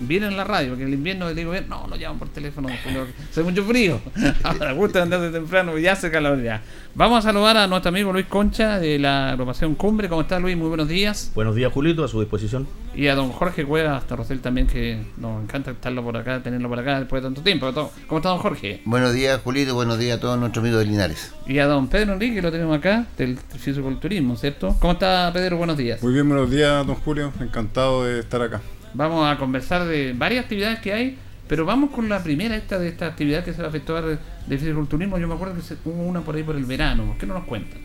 [0.00, 2.68] vienen a la radio, porque en el invierno le digo, no, no llaman por teléfono,
[2.68, 4.00] hace mucho frío.
[4.42, 6.62] Ahora gusta andar de temprano, ya hace calor ya.
[6.94, 10.08] Vamos a saludar a nuestro amigo Luis Concha de la agrupación Cumbre.
[10.08, 10.56] ¿Cómo está Luis?
[10.56, 11.30] Muy buenos días.
[11.34, 12.66] Buenos días, Julito, a su disposición.
[12.94, 16.68] Y a don Jorge Cueva, hasta Rosel también, que nos encanta estarlo por acá, tenerlo
[16.68, 17.72] por acá después de tanto tiempo.
[18.08, 18.82] ¿Cómo está don Jorge?
[18.84, 19.74] Buenos días, Julito.
[19.74, 21.32] Buenos días a todos nuestros amigos de Linares.
[21.46, 24.76] Y a don Pedro Enrique, que lo tenemos acá, del fisiculturismo, ¿cierto?
[24.80, 25.58] ¿Cómo está Pedro?
[25.58, 26.02] Buenos días.
[26.02, 27.32] Muy bien, buenos días, don Julio.
[27.40, 28.60] Encantado de estar acá.
[28.94, 32.88] Vamos a conversar de varias actividades que hay, pero vamos con la primera esta de
[32.88, 35.18] esta actividad que se va a efectuar de, de fisiculturismo.
[35.18, 37.06] Yo me acuerdo que se, hubo una por ahí por el verano.
[37.06, 37.78] ¿Por qué no nos cuentan?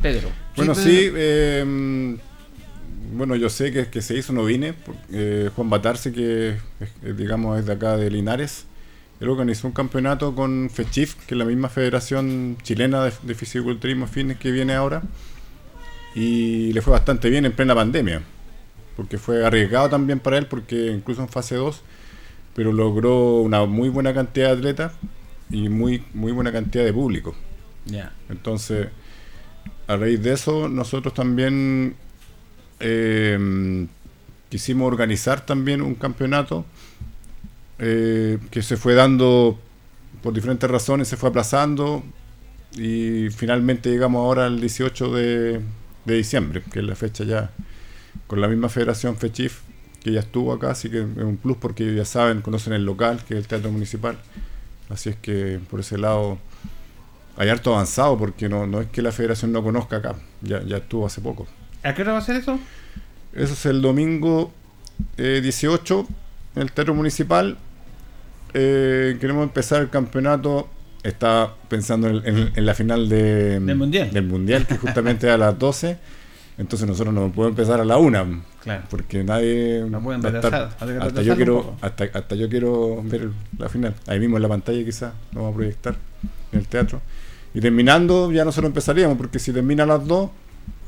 [0.00, 0.28] Pedro.
[0.56, 0.88] Bueno, Pedro.
[0.88, 2.16] sí, eh,
[3.14, 4.74] bueno, yo sé que, que se hizo, no vine.
[5.12, 6.56] eh, Juan Batarse, que
[7.02, 8.66] eh, digamos es de acá de Linares,
[9.20, 14.06] él organizó un campeonato con FECHIF, que es la misma federación chilena de, de fisiculturismo
[14.08, 15.02] fitness que viene ahora,
[16.14, 18.22] y le fue bastante bien en plena pandemia,
[18.96, 21.82] porque fue arriesgado también para él, porque incluso en fase 2,
[22.54, 24.92] pero logró una muy buena cantidad de atletas
[25.50, 27.34] y muy, muy buena cantidad de público.
[28.28, 28.88] Entonces,
[29.86, 31.96] a raíz de eso, nosotros también
[32.80, 33.86] eh,
[34.48, 36.64] quisimos organizar también un campeonato
[37.78, 39.58] eh, que se fue dando
[40.22, 42.02] por diferentes razones, se fue aplazando
[42.76, 45.60] y finalmente llegamos ahora al 18 de,
[46.04, 47.50] de diciembre, que es la fecha ya
[48.26, 49.60] con la misma federación FECHIF
[50.02, 53.20] que ya estuvo acá, así que es un plus porque ya saben, conocen el local,
[53.26, 54.18] que es el Teatro Municipal,
[54.88, 56.38] Así es que por ese lado
[57.36, 60.78] hay harto avanzado porque no, no es que la federación no conozca acá, ya, ya
[60.78, 61.46] estuvo hace poco.
[61.82, 62.58] ¿A qué hora va a ser eso?
[63.32, 64.52] Eso es el domingo
[65.16, 66.06] eh, 18
[66.56, 67.56] en el Teatro Municipal.
[68.54, 70.68] Eh, queremos empezar el campeonato.
[71.02, 74.10] Está pensando en, en- en la final de- Del Mundial.
[74.12, 75.96] del Mundial, que justamente a las 12.
[76.58, 78.42] Entonces nosotros no podemos empezar a la 1.
[78.62, 78.84] Claro.
[78.90, 79.84] Porque nadie.
[79.88, 83.94] No pueden retrasar, hasta, retrasarlo yo quiero, hasta, hasta yo quiero ver la final.
[84.06, 85.96] Ahí mismo en la pantalla quizás lo vamos a proyectar
[86.52, 87.00] en el teatro.
[87.54, 90.30] Y terminando ya nosotros empezaríamos, porque si termina a las 2,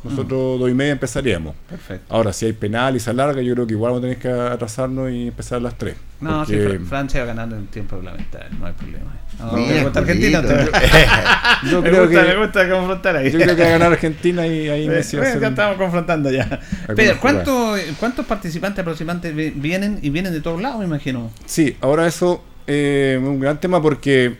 [0.04, 1.54] nosotros dos y media empezaríamos.
[1.68, 2.14] Perfecto.
[2.14, 4.28] Ahora, si hay penal y se alarga, yo creo que igual vamos a tener que
[4.28, 5.94] atrasarnos y empezar a las 3.
[6.20, 9.12] No, sí, Fran- Francia va ganando en tiempo reglamentario, no hay problema.
[9.38, 10.42] No, Mira, me gusta Argentina.
[10.42, 10.70] Julito.
[10.70, 13.30] te- Yo me gusta, que- me gusta confrontar ahí.
[13.32, 16.30] yo creo que va a ganar Argentina y ahí Messi va a ya estamos confrontando
[16.30, 16.60] ya.
[16.94, 17.18] Pero.
[17.20, 21.30] ¿cuánto, ¿cuántos participantes aproximadamente vi- vienen y vienen de todos lados, me imagino?
[21.46, 24.36] Sí, ahora eso eh, es un gran tema porque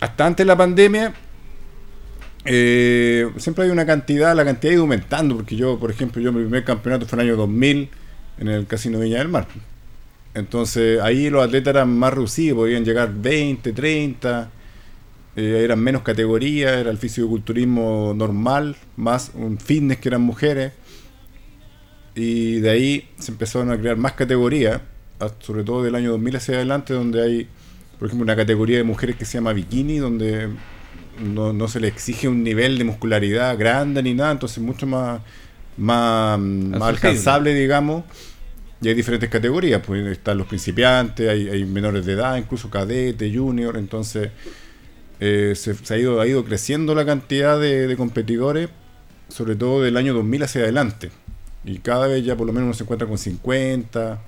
[0.00, 1.12] hasta antes de la pandemia
[2.46, 6.32] eh, siempre hay una cantidad, la cantidad ha ido aumentando, porque yo, por ejemplo, yo
[6.32, 7.90] mi primer campeonato fue en el año 2000
[8.38, 9.46] en el Casino Viña del Mar.
[10.34, 14.50] Entonces ahí los atletas eran más reducidos, podían llegar 20, 30,
[15.36, 20.72] eh, eran menos categorías, era el fisicoculturismo normal, más un fitness que eran mujeres.
[22.14, 24.80] Y de ahí se empezaron a crear más categorías,
[25.40, 27.48] sobre todo del año 2000 hacia adelante, donde hay,
[27.98, 30.48] por ejemplo, una categoría de mujeres que se llama bikini, donde
[31.20, 35.20] no, no se le exige un nivel de muscularidad grande ni nada, entonces mucho más,
[35.76, 36.38] más,
[36.80, 38.04] alcanzable, digamos.
[38.80, 43.34] Y hay diferentes categorías, pues están los principiantes, hay, hay menores de edad, incluso cadete,
[43.34, 44.30] junior, entonces
[45.18, 48.68] eh, se, se ha, ido, ha ido creciendo la cantidad de, de competidores,
[49.28, 51.10] sobre todo del año 2000 hacia adelante.
[51.64, 54.22] Y cada vez ya por lo menos uno se encuentra con 50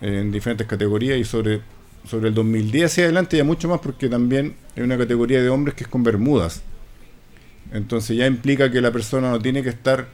[0.00, 1.60] en diferentes categorías y sobre,
[2.06, 5.74] sobre el 2010 hacia adelante ya mucho más porque también hay una categoría de hombres
[5.74, 6.62] que es con bermudas.
[7.72, 10.06] Entonces ya implica que la persona no tiene que estar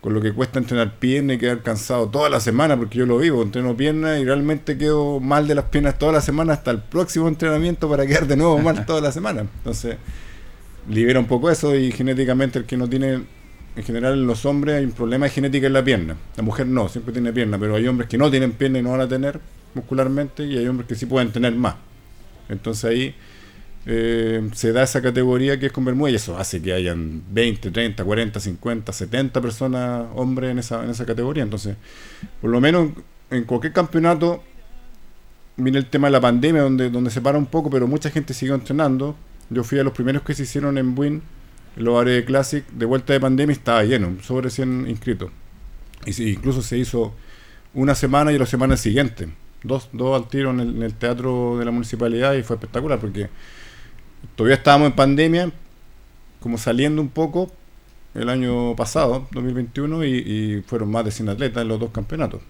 [0.00, 3.18] con lo que cuesta entrenar pierna y quedar cansado toda la semana, porque yo lo
[3.18, 6.78] vivo, entreno pierna y realmente quedo mal de las piernas toda la semana hasta el
[6.78, 9.42] próximo entrenamiento para quedar de nuevo mal toda la semana.
[9.42, 9.96] Entonces
[10.88, 13.22] libera un poco eso y genéticamente el que no tiene,
[13.76, 16.16] en general en los hombres hay un problema de genética en la pierna.
[16.36, 18.92] La mujer no, siempre tiene pierna, pero hay hombres que no tienen pierna y no
[18.92, 19.40] van a tener
[19.74, 21.76] muscularmente y hay hombres que sí pueden tener más.
[22.48, 23.14] Entonces ahí
[23.86, 27.70] eh, se da esa categoría que es con bermuda y eso hace que hayan 20,
[27.70, 31.42] 30, 40, 50, 70 personas, hombres en esa, en esa categoría.
[31.42, 31.76] Entonces,
[32.40, 32.90] por lo menos
[33.30, 34.42] en cualquier campeonato
[35.56, 38.34] viene el tema de la pandemia donde, donde se para un poco, pero mucha gente
[38.34, 39.16] siguió entrenando.
[39.48, 40.94] Yo fui a los primeros que se hicieron en
[41.76, 45.30] en los áreas de Classic, de vuelta de pandemia estaba lleno, sobre 100 inscritos.
[46.04, 47.14] Y sí, incluso se hizo
[47.74, 49.28] una semana y la semana siguiente.
[49.62, 53.28] Dos, dos al tiro en el, teatro de la municipalidad y fue espectacular porque
[54.34, 55.52] todavía estábamos en pandemia,
[56.40, 57.50] como saliendo un poco
[58.14, 62.40] el año pasado, 2021, y, y fueron más de 100 atletas en los dos campeonatos.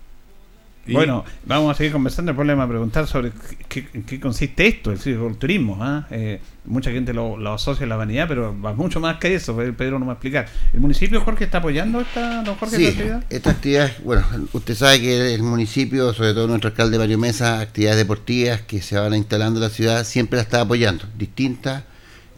[0.86, 2.30] Y- Bueno, vamos a seguir conversando.
[2.30, 3.32] El problema es preguntar sobre
[3.68, 5.76] qué, en qué consiste esto, el fisiculturismo.
[5.80, 6.06] ¿ah?
[6.10, 9.54] Eh, mucha gente lo, lo asocia a la vanidad, pero va mucho más que eso.
[9.56, 10.46] Pedro nos va a explicar.
[10.72, 13.24] ¿El municipio, Jorge, está apoyando esta, don Jorge, Sí, esta actividad?
[13.30, 17.98] esta actividad, bueno, usted sabe que el municipio, sobre todo nuestro alcalde Mario Mesa, actividades
[17.98, 21.84] deportivas que se van instalando en la ciudad, siempre la está apoyando, distintas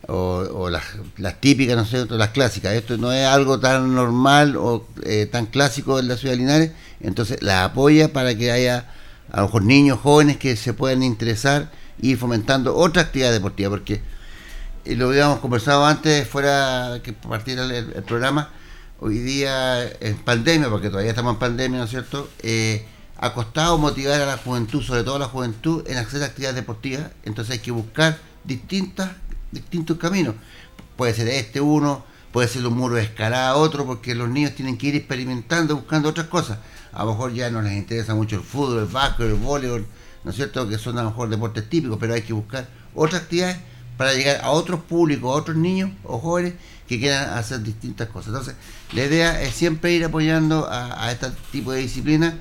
[0.08, 0.84] o, o las,
[1.40, 2.72] típicas, no sé, o las clásicas.
[2.74, 6.72] Esto no es algo tan normal o eh, tan clásico en la ciudad de Linares,
[7.00, 8.90] entonces la apoya para que haya
[9.30, 14.02] a lo mejor niños jóvenes que se puedan interesar y fomentando otra actividad deportiva, porque
[14.84, 18.50] y lo habíamos conversado antes, fuera que partiera el, el programa,
[18.98, 22.28] hoy día en pandemia, porque todavía estamos en pandemia, ¿no es cierto?
[22.42, 22.84] Eh,
[23.18, 27.10] ha costado motivar a la juventud, sobre todo a la juventud, en hacer actividades deportivas,
[27.24, 29.10] entonces hay que buscar distintas,
[29.52, 30.34] distintos caminos.
[30.96, 34.76] Puede ser este uno, puede ser un muro de escalada otro, porque los niños tienen
[34.76, 36.58] que ir experimentando, buscando otras cosas.
[36.92, 39.86] A lo mejor ya no les interesa mucho el fútbol, el básquet, el voleibol,
[40.24, 40.68] ¿no es cierto?
[40.68, 43.58] Que son a lo mejor deportes típicos, pero hay que buscar otras actividades
[43.96, 46.54] para llegar a otros públicos, a otros niños o jóvenes
[46.88, 48.28] que quieran hacer distintas cosas.
[48.28, 48.54] Entonces,
[48.92, 52.34] la idea es siempre ir apoyando a, este tipo de disciplinas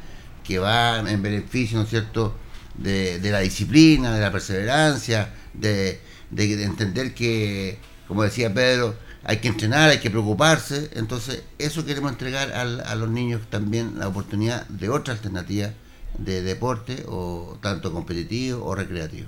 [0.44, 2.36] que van en beneficio, ¿no es cierto?,
[2.76, 6.00] de la disciplina, de la perseverancia, de,
[6.32, 7.78] de- de entender que,
[8.08, 10.90] como decía Pedro, hay que entrenar, hay que preocuparse.
[10.96, 15.70] Entonces, eso queremos entregar al- a los niños también la oportunidad de otra alternativa
[16.18, 19.28] de deporte, o tanto competitivo o recreativo.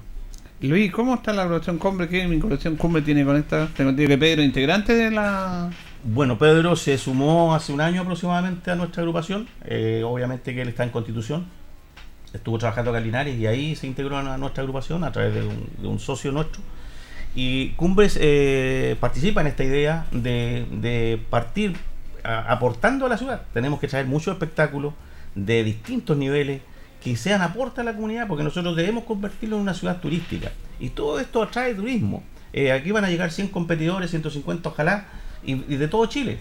[0.62, 2.08] Luis, ¿cómo está la colección Cumbre?
[2.08, 3.68] ¿Qué vinculación Cumbre tiene con esta?
[3.76, 5.70] Tengo entendido que Pedro, integrante de la...
[6.06, 9.47] Bueno, Pedro se sumó hace un año aproximadamente a nuestra agrupación.
[9.66, 11.45] Eh, obviamente que él está en Constitución.
[12.34, 15.88] estuvo trabajando acá en Linares y ahí se integró a nuestra agrupación a través de
[15.88, 16.62] un, socio nuestro.
[17.36, 21.75] Y Cumbres eh, participa en esta idea de, partir
[22.23, 23.41] aportando a la ciudad.
[23.53, 24.93] Tenemos que traer muchos espectáculos
[25.36, 26.61] de distintos niveles
[27.03, 30.51] que sean aporte a la comunidad, porque nosotros debemos convertirlo en una ciudad turística.
[30.79, 32.23] Y todo esto atrae turismo.
[32.53, 35.07] Eh, aquí van a llegar 100 competidores, 150 ojalá,
[35.43, 36.38] y, de todo Chile.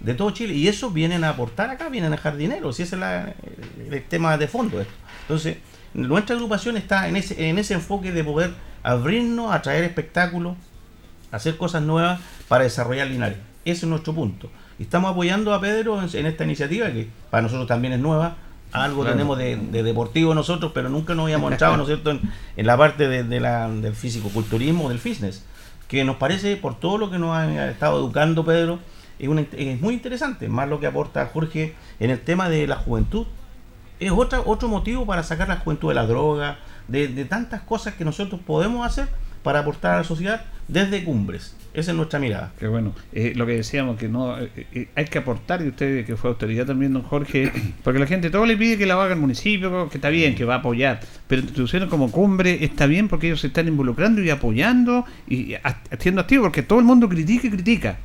[0.00, 0.54] De todo Chile.
[0.54, 2.72] Y eso vienen a aportar acá, vienen a dejar dinero.
[2.72, 4.80] Si ese es el tema de fondo.
[4.80, 4.92] Esto.
[5.22, 5.56] Entonces,
[5.94, 8.52] nuestra agrupación está en ese, en ese enfoque de poder
[8.82, 10.56] abrirnos a traer espectáculos,
[11.30, 13.38] hacer cosas nuevas para desarrollar Linares.
[13.64, 14.50] Ese es nuestro punto.
[14.78, 18.36] Estamos apoyando a Pedro en, esta iniciativa que para nosotros también es nueva.
[18.72, 22.76] Algo tenemos de, deportivo nosotros, pero nunca nos habíamos entrado, ¿no es cierto?, en, la
[22.76, 25.44] parte de, la, del físico-culturismo, del fitness,
[25.88, 28.78] que nos parece, por todo lo que nos ha estado educando Pedro,
[29.18, 33.26] es, es muy interesante, más lo que aporta Jorge en el tema de la juventud,
[34.00, 36.56] es otra, otro motivo para sacar la juventud de la droga,
[36.88, 39.08] de, tantas cosas que nosotros podemos hacer
[39.42, 41.56] para aportar a la sociedad desde cumbres.
[41.74, 42.52] Esa es nuestra mirada.
[42.58, 42.94] Qué bueno.
[43.12, 46.28] Eh, lo que decíamos, que no eh, eh, hay que aportar, y usted que fue
[46.28, 47.50] autoridad también, don Jorge,
[47.82, 50.44] porque la gente todo le pide que la haga el municipio, que está bien, que
[50.44, 54.28] va a apoyar, pero instituciones como cumbre está bien porque ellos se están involucrando y
[54.28, 55.54] apoyando y
[55.90, 57.98] haciendo activo, porque todo el mundo critica y critica.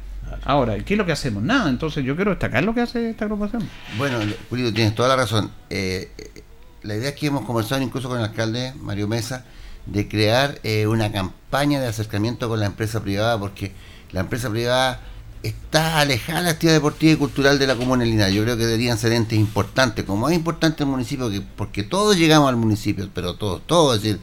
[0.44, 1.44] Ahora, ¿qué es lo que hacemos?
[1.44, 3.68] Nada, entonces yo quiero destacar lo que hace esta agrupación.
[3.98, 4.20] Bueno,
[4.50, 5.52] Julio, tienes toda la razón.
[5.70, 6.12] Eh,
[6.84, 9.46] la idea es que hemos conversado incluso con el alcalde Mario Mesa
[9.86, 13.74] de crear eh, una campaña de acercamiento con la empresa privada, porque
[14.12, 15.02] la empresa privada
[15.44, 18.30] está alejada de la actividad deportiva y cultural de la comunidad.
[18.30, 22.18] Yo creo que deberían ser entes importantes, como es importante el municipio, que porque todos
[22.18, 24.20] llegamos al municipio, pero todos, todos, es decir,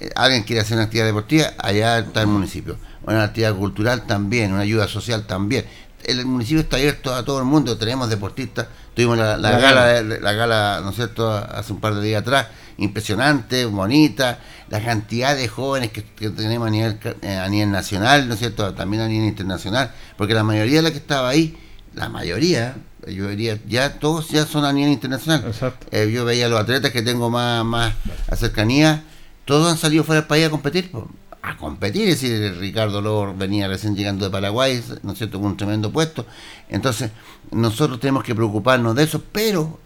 [0.00, 2.76] eh, alguien quiere hacer una actividad deportiva, allá está el municipio
[3.06, 5.66] una actividad cultural también, una ayuda social también.
[6.04, 10.80] El municipio está abierto a todo el mundo, tenemos deportistas, tuvimos la, gala, la gala,
[10.82, 12.48] ¿no es cierto?, hace un par de días atrás,
[12.78, 14.38] impresionante, bonita,
[14.68, 18.74] la cantidad de jóvenes que, tenemos a nivel, eh, a nivel nacional, ¿no es cierto?,
[18.74, 21.56] también a nivel internacional, porque la mayoría de la que estaba ahí,
[21.94, 22.76] la mayoría,
[23.06, 25.52] yo diría, ya todos ya son a nivel internacional.
[25.90, 27.94] Eh, yo veía a los atletas que tengo más, más
[28.36, 29.04] cercanía,
[29.44, 30.90] todos han salido fuera del país a competir
[31.44, 35.48] a competir, es decir, Ricardo Lor venía recién llegando de Paraguay, ¿no es cierto?, con
[35.48, 36.26] un tremendo puesto.
[36.70, 37.10] Entonces,
[37.50, 39.78] nosotros tenemos que preocuparnos de eso, pero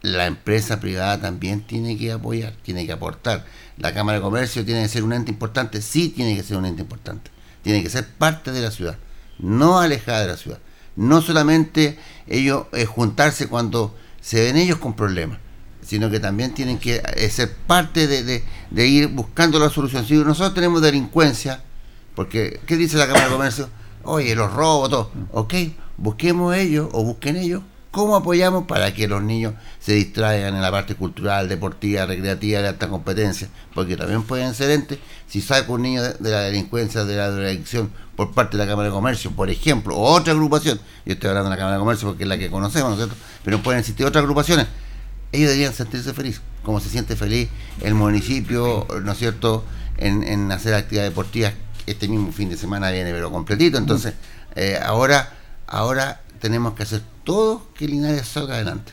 [0.00, 3.44] la empresa privada también tiene que apoyar, tiene que aportar.
[3.76, 6.64] La Cámara de Comercio tiene que ser un ente importante, sí tiene que ser un
[6.64, 7.30] ente importante,
[7.62, 8.96] tiene que ser parte de la ciudad,
[9.38, 10.60] no alejada de la ciudad.
[10.96, 15.40] No solamente ellos eh, juntarse cuando se ven ellos con problemas
[15.90, 20.06] sino que también tienen que eh, ser parte de, ir buscando la solución.
[20.06, 21.64] Si nosotros tenemos delincuencia,
[22.14, 23.68] porque ¿qué dice la Cámara de Comercio?
[24.04, 25.10] Oye, los robos, todo.
[25.32, 25.54] Ok,
[25.96, 30.70] busquemos ellos o busquen ellos cómo apoyamos para que los niños se distraigan en la
[30.70, 35.82] parte cultural, deportiva, recreativa, de alta competencia, porque también pueden ser entes, si saca un
[35.82, 39.50] niño de, la delincuencia, de la adicción por parte de la Cámara de Comercio, por
[39.50, 42.38] ejemplo, o otra agrupación, yo estoy hablando de la Cámara de Comercio porque es la
[42.38, 43.16] que conocemos, ¿no es cierto?
[43.44, 44.68] Pero pueden existir otras agrupaciones,
[45.32, 47.48] ellos deberían sentirse felices, como se siente feliz
[47.82, 49.64] el municipio, ¿no es cierto?,
[49.96, 51.54] en, hacer actividades deportivas.
[51.86, 53.78] Este mismo fin de semana viene, pero completito.
[53.78, 54.14] Entonces,
[54.56, 55.32] eh, ahora,
[55.66, 58.92] ahora tenemos que hacer todo que Linares salga adelante.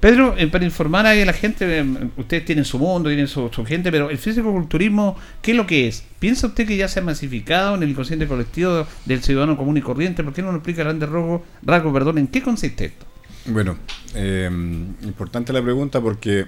[0.00, 1.84] Pedro, eh, para informar a la gente, eh,
[2.16, 6.04] ustedes tienen su mundo, tienen su, gente, pero el físico-culturismo, ¿qué es lo que es?
[6.18, 9.82] ¿Piensa usted que ya se ha masificado en el inconsciente colectivo del ciudadano común y
[9.82, 10.24] corriente?
[10.24, 13.09] ¿Por qué no nos explica grande rasgo, perdón, en qué consiste esto?
[13.46, 13.78] Bueno,
[14.14, 14.48] eh,
[15.02, 16.46] importante la pregunta porque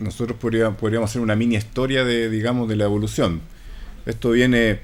[0.00, 3.40] nosotros podríamos, podríamos hacer una mini historia de, digamos, de la evolución.
[4.06, 4.80] Esto viene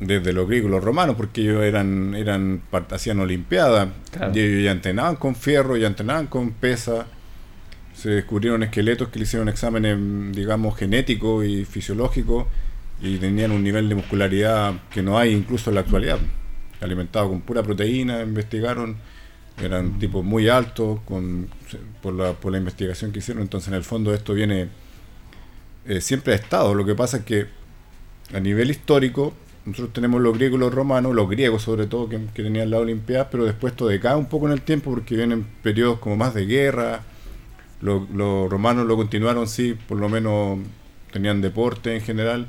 [0.00, 3.88] desde los griegos, los romanos, porque ellos eran, eran hacían olimpiadas,
[4.32, 7.06] y ellos ya entrenaban con fierro, ya entrenaban con pesa,
[7.94, 9.98] se descubrieron esqueletos que le hicieron exámenes,
[10.34, 12.46] digamos, genéticos y fisiológicos,
[13.00, 16.18] y tenían un nivel de muscularidad que no hay incluso en la actualidad.
[16.80, 18.96] Alimentados con pura proteína, investigaron
[19.62, 21.48] eran tipos muy altos con,
[22.02, 24.68] por, la, por la investigación que hicieron, entonces en el fondo esto viene,
[25.86, 27.46] eh, siempre ha estado, lo que pasa es que
[28.32, 29.34] a nivel histórico,
[29.64, 33.30] nosotros tenemos los griegos y los romanos, los griegos sobre todo, que, tenían la Olimpiada,
[33.30, 36.46] pero después esto decae un poco en el tiempo porque vienen periodos como más de
[36.46, 37.02] guerra,
[37.80, 38.08] los,
[38.50, 40.58] romanos lo continuaron, sí, por lo menos
[41.12, 42.48] tenían deporte en general,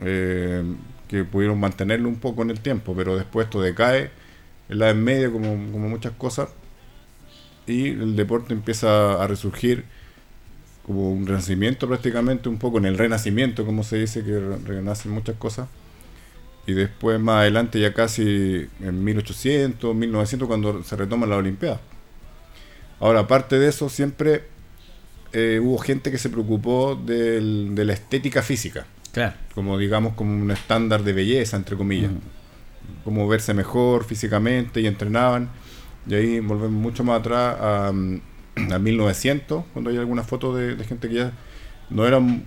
[0.00, 0.62] eh,
[1.08, 4.10] que pudieron mantenerlo un poco en el tiempo, pero después esto decae
[4.70, 6.48] en la en medio como, muchas cosas
[7.66, 9.84] y el deporte empieza a resurgir
[10.86, 15.36] como un renacimiento prácticamente, un poco en el renacimiento, como se dice, que renacen muchas
[15.36, 15.68] cosas.
[16.66, 21.80] Y después más adelante, ya casi en 1800, 1900, cuando se retoma la Olimpiada.
[22.98, 24.44] Ahora, aparte de eso, siempre
[25.32, 28.86] eh, hubo gente que se preocupó del- de la estética física.
[29.12, 29.34] Claro.
[29.54, 32.10] Como digamos, como un estándar de belleza, entre comillas.
[33.04, 35.50] Como verse mejor físicamente y entrenaban.
[36.06, 38.20] Y ahí volvemos mucho más atrás a, mm,
[38.72, 41.32] a 1900, cuando hay algunas fotos de, de gente que ya
[41.90, 42.46] no eran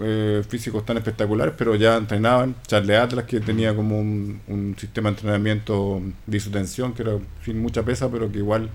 [0.00, 2.56] eh, físicos tan espectaculares, pero ya entrenaban.
[2.66, 7.60] Charles Atlas, que tenía como un, un sistema de entrenamiento de isotensión, que era sin
[7.60, 8.70] mucha pesa, pero que igual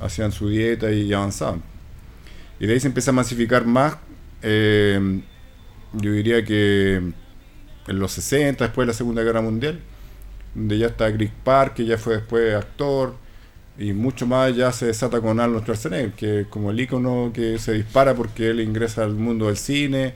[0.00, 1.62] hacían su dieta y avanzaban.
[2.60, 3.96] Y de ahí se empieza a masificar más.
[4.42, 5.22] eh,
[5.94, 9.80] yo diría que en los 60, después de la Segunda Guerra Mundial,
[10.54, 13.14] donde ya está Greg Park, que ya fue después actor,
[13.78, 17.58] y mucho más ya se desata con Arnold Schwarzenegger, que es como el ícono que
[17.58, 20.14] se dispara porque él ingresa al mundo del cine,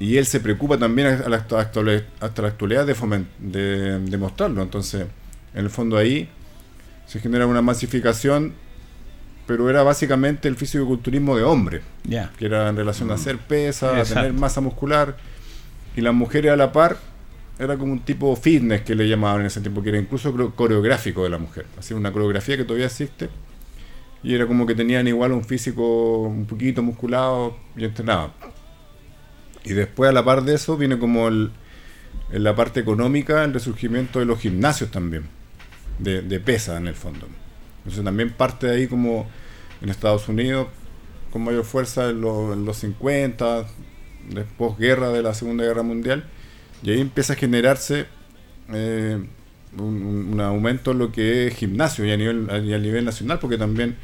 [0.00, 2.94] y él se preocupa también a la actu- actual- hasta la actualidad de,
[3.40, 4.62] de, de mostrarlo.
[4.62, 5.06] Entonces,
[5.54, 6.28] en el fondo ahí
[7.06, 8.54] se genera una masificación,
[9.46, 12.30] pero era básicamente el fisicoculturismo de hombre, Ya.
[12.38, 15.16] que era en relación a hacer pesa, a tener masa muscular,
[15.96, 16.96] y las mujeres a la par
[17.58, 21.24] era como un tipo fitness que le llamaban en ese tiempo, que era incluso coreográfico
[21.24, 23.28] de la mujer, hacía una coreografía que todavía existe,
[24.22, 28.32] y era como que tenían igual un físico un poquito musculado y entrenaban.
[29.64, 31.50] Y después a la par de eso viene como en
[32.30, 35.24] la parte económica el resurgimiento de los gimnasios también,
[35.98, 37.26] de, de pesa en el fondo.
[37.78, 39.28] Entonces también parte de ahí como
[39.80, 40.68] en Estados Unidos
[41.30, 43.66] con mayor fuerza en, en los 50,
[44.30, 46.24] después guerra de la Segunda Guerra Mundial,
[46.82, 48.06] y ahí empieza a generarse
[48.72, 49.18] eh,
[49.76, 53.58] un, aumento en lo que es gimnasio y a nivel, y a nivel nacional, porque
[53.58, 53.96] también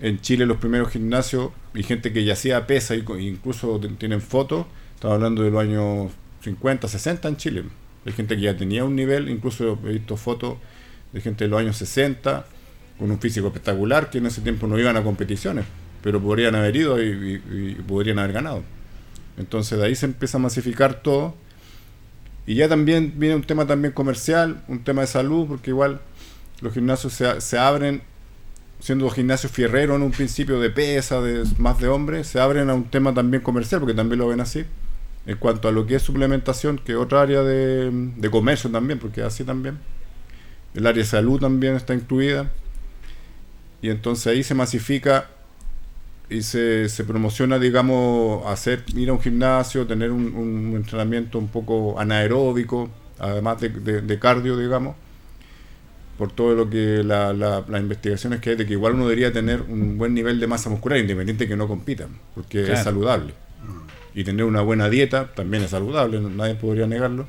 [0.00, 5.14] en Chile los primeros gimnasios y gente que ya hacía pesa incluso tienen fotos, estaba
[5.14, 7.64] hablando de los años 50, 60 en Chile.
[8.04, 10.56] Hay gente que ya tenía un nivel, incluso he visto fotos
[11.12, 12.46] de gente de los años 60
[12.98, 15.64] con un físico espectacular que en ese tiempo no iban a competiciones,
[16.02, 18.62] pero podrían haber ido y- y podrían haber ganado.
[19.38, 21.34] Entonces de ahí se empieza a masificar todo
[22.46, 26.00] y ya también viene un tema también comercial, un tema de salud, porque igual
[26.60, 28.02] los gimnasios se, se abren,
[28.80, 32.74] siendo gimnasios fierreros en un principio de pesa, de más de hombres, se abren a
[32.74, 34.64] un tema también comercial, porque también lo ven así,
[35.26, 38.98] en cuanto a lo que es suplementación, que es otra área de, de comercio también,
[38.98, 39.78] porque así también.
[40.74, 42.50] El área de salud también está incluida.
[43.82, 45.28] Y entonces ahí se masifica
[46.32, 51.48] y se, se promociona, digamos, hacer, ir a un gimnasio, tener un, un entrenamiento un
[51.48, 54.96] poco anaeróbico, además de, de- de cardio, digamos,
[56.18, 59.32] por todo lo que la- la- las investigaciones que hay de que igual uno debería
[59.32, 62.74] tener un buen nivel de masa muscular, independiente de que no compita, porque Claro.
[62.78, 63.34] es saludable.
[64.14, 67.26] Y tener una buena dieta también es saludable, nadie podría negarlo.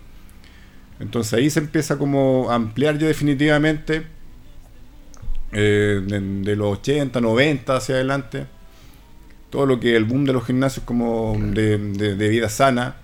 [1.00, 4.04] Entonces ahí se empieza como a ampliar ya definitivamente
[5.52, 8.46] eh, de, de los 80, 90 hacia adelante,
[9.54, 12.96] todo lo que el boom de los gimnasios como de, de- de vida sana,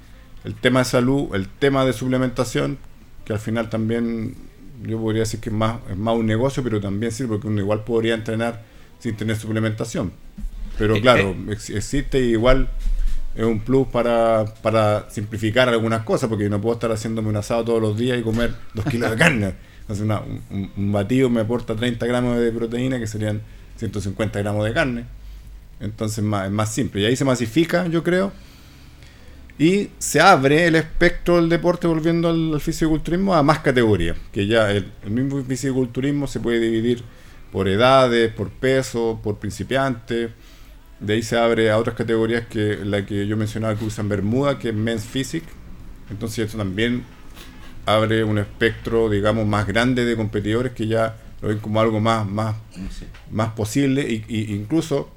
[0.44, 2.80] el tema de salud, el tema de suplementación,
[3.24, 4.34] que al final también
[4.82, 7.62] yo podría decir que es más, es más un negocio, pero también sirve porque uno
[7.62, 8.64] igual podría entrenar
[8.98, 10.12] sin tener suplementación.
[10.80, 12.68] Pero Eh, claro, ex- existe y igual
[13.36, 17.64] es un plus para, para simplificar algunas cosas, porque no puedo estar haciéndome un asado
[17.64, 19.54] todos los días y comer dos kilos de carne.
[19.82, 23.42] Entonces una- un- un batido me aporta 30 gramos de proteína, que serían
[23.78, 25.06] 150 gramos de carne.
[25.80, 27.02] Entonces más, es más simple.
[27.02, 28.32] Y ahí se masifica, yo creo.
[29.58, 34.18] Y se abre el espectro del deporte, volviendo al, al fisiculturismo, a más categorías.
[34.32, 37.04] Que ya el, el mismo fisiculturismo se puede dividir
[37.52, 40.32] por edades, por peso, por principiantes.
[41.00, 44.60] De ahí se abre a otras categorías que la que yo mencionaba que usan Bermuda,
[44.60, 45.48] que es Men's Physique.
[46.10, 47.04] Entonces esto también
[47.86, 52.28] abre un espectro, digamos, más grande de competidores que ya lo ven como algo más,
[52.28, 52.56] más,
[53.32, 54.02] más posible.
[54.10, 55.10] Y, y incluso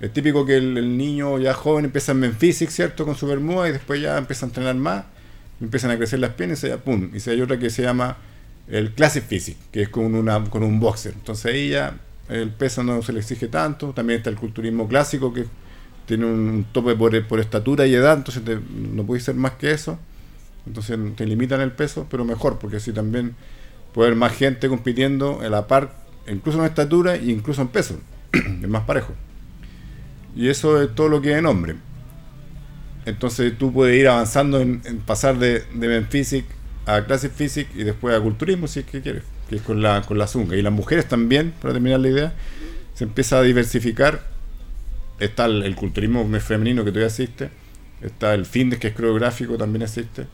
[0.00, 3.04] es típico que el, niño ya joven empieza en Physique, ¿cierto?
[3.04, 5.04] Con su Bermuda y después ya empieza a entrenar más,
[5.60, 7.10] empiezan a crecer las piernas y se pum.
[7.14, 8.16] Y hay otra que se llama
[8.68, 11.14] el Classic Physique, que es con, una, con un boxer.
[11.14, 13.92] Entonces ahí ya el peso no se le exige tanto.
[13.92, 15.46] También está el culturismo clásico, que
[16.04, 19.98] tiene un tope por, por estatura y edad, entonces no puede ser más que eso.
[20.66, 23.34] Entonces te limitan el peso, pero mejor, porque así también
[23.94, 25.94] puede haber más gente compitiendo en la par,
[26.28, 27.98] incluso en estatura e incluso en peso.
[28.32, 29.14] es más parejo.
[30.36, 31.76] Y eso es todo lo que es en hombre.
[33.06, 36.48] Entonces tú puedes ir avanzando en, pasar de, de Physique
[36.86, 40.02] a Classic Physique y después a Culturismo si es que quieres, que es con la,
[40.02, 40.56] con la zunga.
[40.56, 42.32] Y las mujeres también, para terminar la idea,
[42.94, 44.22] se empieza a diversificar.
[45.18, 47.50] Está el, el culturismo femenino que todavía existe,
[48.02, 50.26] está el fitness que es coreográfico, también existe.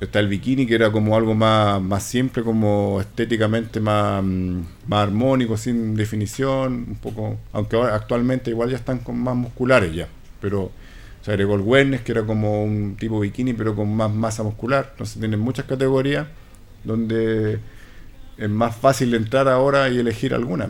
[0.00, 5.02] Está el bikini, que era como algo más, más simple, como estéticamente más, mm, más
[5.02, 10.08] armónico, sin definición, un poco, aunque ahora actualmente igual ya están con más musculares ya,
[10.40, 10.70] pero
[11.22, 14.88] se agregó el wellness, que era como un tipo bikini, pero con más masa muscular.
[14.92, 16.28] Entonces tienen muchas categorías
[16.84, 17.58] donde
[18.36, 20.68] es más fácil entrar ahora y elegir alguna.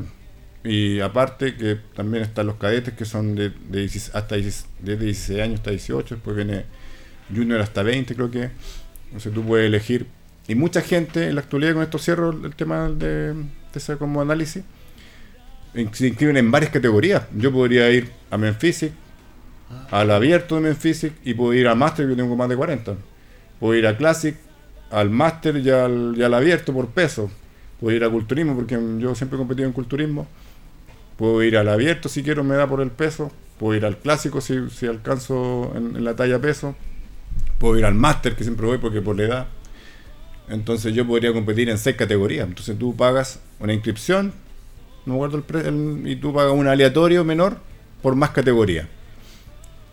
[0.64, 5.04] Y aparte que también están los cadetes que son de, de 16 hasta 16 desde
[5.04, 6.64] 16 años hasta 18, después viene
[7.34, 8.50] junior hasta 20 creo que.
[9.08, 10.06] Entonces tú puedes elegir.
[10.46, 13.44] Y mucha gente en la actualidad con esto cierro el tema de, de
[13.74, 14.64] ese como análisis.
[15.92, 17.24] Se inscriben en varias categorías.
[17.36, 18.92] Yo podría ir a Menphysic,
[19.90, 22.96] al abierto de Menphysic y puedo ir al Master que yo tengo más de 40.
[23.60, 24.36] Puedo ir a Classic,
[24.90, 27.30] al Master y al, y al abierto por peso.
[27.80, 30.26] Puedo ir a culturismo porque yo siempre he competido en culturismo.
[31.16, 33.30] Puedo ir al abierto si quiero, me da por el peso.
[33.58, 36.76] Puedo ir al clásico si, si alcanzo en, en la talla peso.
[37.58, 39.46] Puedo ir al máster que siempre voy porque por la edad.
[40.48, 42.46] Entonces yo podría competir en seis categorías.
[42.46, 44.32] Entonces tú pagas una inscripción,
[45.06, 45.70] no guardo el, pre-
[46.10, 47.58] y tú pagas un aleatorio menor
[48.02, 48.86] por más categorías.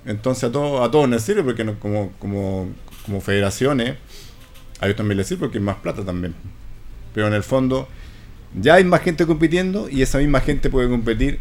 [0.06, 2.70] Entonces a todos a todos les sirve porque como, como,
[3.06, 3.98] como federaciones,
[4.80, 6.36] a ellos también les sirve porque es más plata también.
[7.14, 7.88] Pero en el fondo
[8.58, 11.40] ya hay más gente compitiendo y esa misma gente puede competir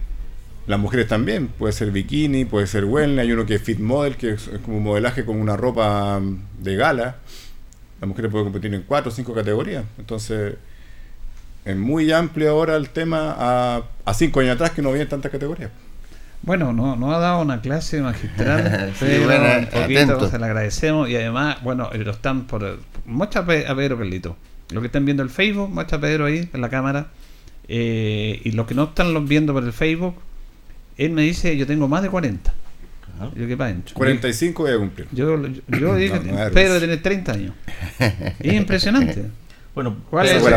[0.67, 4.17] las mujeres también, puede ser bikini, puede ser wellness, hay uno que es fit model,
[4.17, 7.17] que es, es como modelaje con una ropa mm, de gala.
[8.01, 9.85] Las mujeres pueden competir en cuatro o cinco categorías.
[9.99, 10.55] Entonces,
[11.65, 15.31] es muy amplio ahora el tema a, a cinco años atrás que no había tantas
[15.31, 15.71] categorías.
[16.43, 20.29] Bueno, no, no ha dado una clase magistral, Sí, pero bueno, un poquito atento.
[20.29, 22.81] se le agradecemos y además, bueno, lo están por...
[23.07, 24.37] Muestra a Pedro Carlito.
[24.71, 27.07] Lo que están viendo el Facebook, muestra a Pedro ahí en la cámara.
[27.69, 30.17] Eh, y los que no están los viendo por el Facebook,
[30.97, 32.53] él me dice, yo tengo más de 40.
[33.37, 33.95] Yo qué pancho.
[33.95, 35.07] 45 voy a cumplir.
[35.13, 36.79] Yo, yo, yo dije, No, no es Pedro risa.
[36.81, 37.55] tiene 30 años.
[38.41, 39.25] Es impresionante.
[39.75, 40.53] Bueno, ¿cuál es el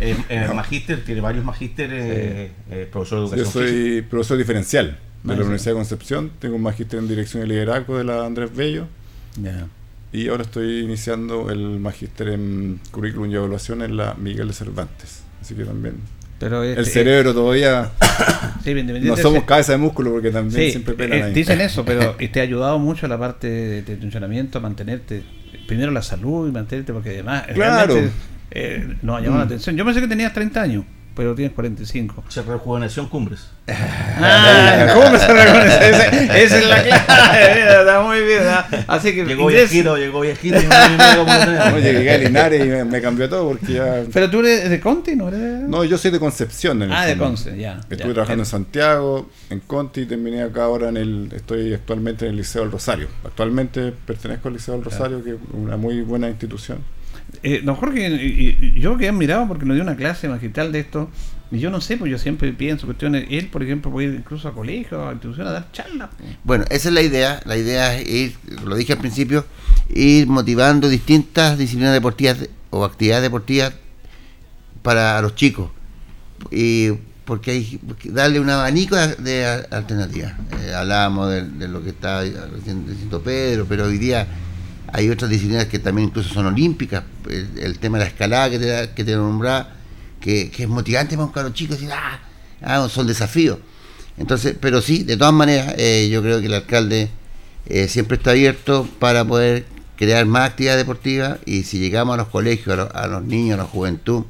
[0.00, 4.08] eh, eh, magíster, tiene varios magísteres, eh, eh, profesor de Yo educación soy física.
[4.08, 5.40] profesor diferencial de la sí.
[5.42, 6.30] Universidad de Concepción.
[6.38, 8.86] Tengo un magíster en dirección y liderazgo de la Andrés Bello.
[10.10, 15.22] Y ahora estoy iniciando el magíster en currículum y evaluación en la Miguel de Cervantes.
[15.42, 15.96] Así que también.
[16.42, 17.90] Pero es- el es- cerebro todavía.
[18.64, 21.32] Sí, independiente no somos cabeza de músculo porque también Sí, siempre pelan eh, ahí.
[21.32, 25.22] dicen eso, pero te ha ayudado mucho la parte de, de funcionamiento a mantenerte,
[25.66, 27.96] primero la salud y mantenerte, porque además Claro.
[28.50, 29.76] eh, nos ha llamado la atención.
[29.76, 30.84] Yo pensé que tenías 30 años,
[31.14, 32.24] pero tienes 45.
[32.28, 33.46] Se rejuveneció en Cumbres.
[34.24, 35.24] Ah, ¿cómo se?
[35.32, 38.42] Ese- Esa es la clave, mira, está muy bien.
[38.46, 38.66] ¿ah?
[38.88, 40.58] Así que Llegó ingresa- viejito, llegó viejito.
[40.60, 44.02] y no- llegué a Linares y me, me cambió todo porque ya.
[44.12, 45.28] Pero tú eres de Conti, ¿no?
[45.28, 45.40] Eres...
[45.68, 46.82] No, yo soy de Concepción.
[46.82, 47.24] En el Ah, de fondo.
[47.36, 48.12] Conce, ya, Estuve ya.
[48.14, 51.28] trabajando en Santiago, en Conti, terminé acá ahora en el.
[51.34, 53.08] Estoy actualmente en el Liceo del Rosario.
[53.24, 56.78] Actualmente pertenezco al Liceo del Rosario, que es una muy buena institución.
[57.42, 60.70] Eh, don Jorge, y- y- yo que he admirado porque nos dio una clase magistral
[60.72, 61.10] de esto,
[61.50, 64.48] y yo no sé, pues yo siempre pienso cuestiones, él por ejemplo puede ir incluso
[64.48, 66.10] a colegios, a instituciones a dar charlas.
[66.16, 66.30] pues.
[66.44, 67.40] Bueno, esa es la idea.
[67.44, 69.44] La idea es ir, lo dije al principio,
[69.94, 73.74] ir motivando distintas disciplinas deportivas de- o actividades deportivas
[74.82, 75.70] para los chicos.
[76.50, 76.90] Y
[77.24, 80.32] porque hay porque darle un abanico de, alternativas.
[80.60, 84.26] Eh, hablábamos de, de lo que está diciendo Pedro, pero hoy día
[84.92, 87.02] hay otras disciplinas que también incluso son olímpicas.
[87.28, 89.16] El, tema de la escalada que te, que te
[90.20, 92.20] que, es motivante para un caro chico decir, ah,
[92.62, 93.58] ah, son desafíos.
[94.18, 97.08] Entonces, pero sí, de todas maneras, eh, yo creo que el alcalde
[97.66, 99.64] eh, siempre está abierto para poder
[99.96, 103.68] crear más actividad deportiva y si llegamos a los colegios, a los, niños, a la
[103.68, 104.24] juventud,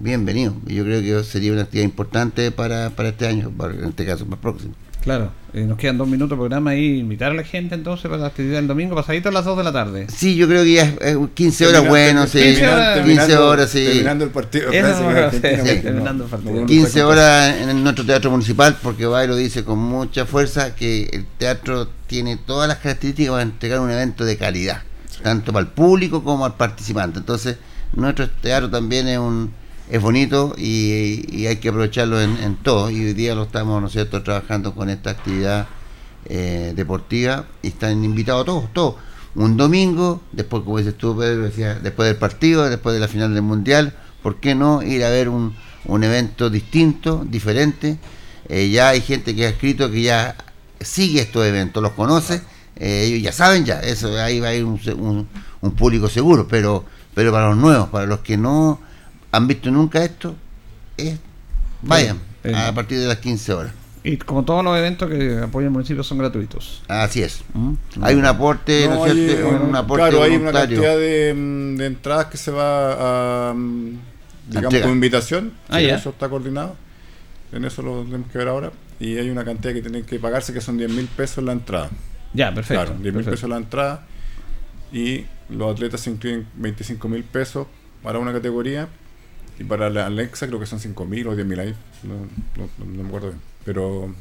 [0.00, 0.56] bienvenido.
[0.66, 4.24] Yo creo que sería una actividad importante para, para este año, para- en este caso,
[4.24, 4.74] para el próximo.
[5.02, 8.18] Claro, eh, nos quedan dos minutos de programa ahí, invitar a la gente entonces para
[8.22, 10.06] la actividad del domingo, pasadito a las 2 de la tarde.
[10.14, 12.38] Sí, yo creo que ya es, es 15 horas, Terminando- bueno, sí.
[12.42, 13.04] 15 horas.
[13.04, 13.84] 15 horas, sí.
[13.84, 14.70] Terminando el partido.
[14.70, 16.54] Eso Francia con no, Argentina, sí, porque terminando no- el partido.
[16.54, 20.74] no- no 15 está horas en nuestro teatro municipal, porque Bailo dice con mucha fuerza
[20.76, 24.82] que el teatro tiene todas las características para entregar un evento de calidad,
[25.24, 27.18] tanto para el público como al participante.
[27.18, 27.56] Entonces,
[27.94, 29.52] nuestro teatro también es un
[29.92, 32.90] es bonito y, hay que aprovecharlo en, todo.
[32.90, 35.66] Y hoy día lo estamos, ¿no es cierto?, trabajando con esta actividad
[36.24, 38.94] eh, deportiva y están invitados todos, todos.
[39.34, 43.94] Un domingo, después, como dices tú, después del partido, después de la final del Mundial,
[44.22, 47.98] ¿por qué no ir a ver un, un evento distinto, diferente?
[48.48, 50.36] Eh, ya hay gente que ha escrito que ya
[50.80, 52.40] sigue estos eventos, los conoce,
[52.76, 55.28] eh, ellos ya saben ya, eso ahí va a ir un, un-
[55.60, 56.84] un público seguro, pero,
[57.14, 58.80] pero para los nuevos, para los que no
[59.32, 60.34] han visto nunca esto,
[60.96, 61.18] es,
[61.82, 63.72] vayan Eh, a partir de las 15 horas.
[64.04, 66.82] Y como todos los eventos que apoya el municipio son gratuitos.
[66.88, 67.40] Así es.
[67.54, 67.72] ¿Mm?
[68.02, 69.42] Hay un aporte, ¿no, No, hay, cierto?
[69.42, 73.54] eh, un aporte claro, hay una cantidad de, mm, de entradas que se va a,
[73.54, 73.90] mm,
[74.48, 74.86] digamos, Entrega.
[74.86, 75.52] con invitación.
[75.68, 75.94] Ah, ya.
[75.96, 76.74] Eso está coordinado.
[77.52, 78.72] En eso lo tenemos que ver ahora.
[78.98, 81.88] Y hay una cantidad que tienen que pagarse que son 10 mil pesos la entrada.
[82.34, 84.04] Ya, perfecto, Claro, 10 mil pesos la entrada.
[84.92, 87.68] Y los atletas se incluyen 25 mil pesos
[88.02, 88.88] para una categoría.
[89.58, 91.74] Y para la Alexa creo que son 5 mil o 10 mil ahí.
[92.02, 93.40] No, no- no- no me acuerdo bien.
[93.64, 94.14] Pero,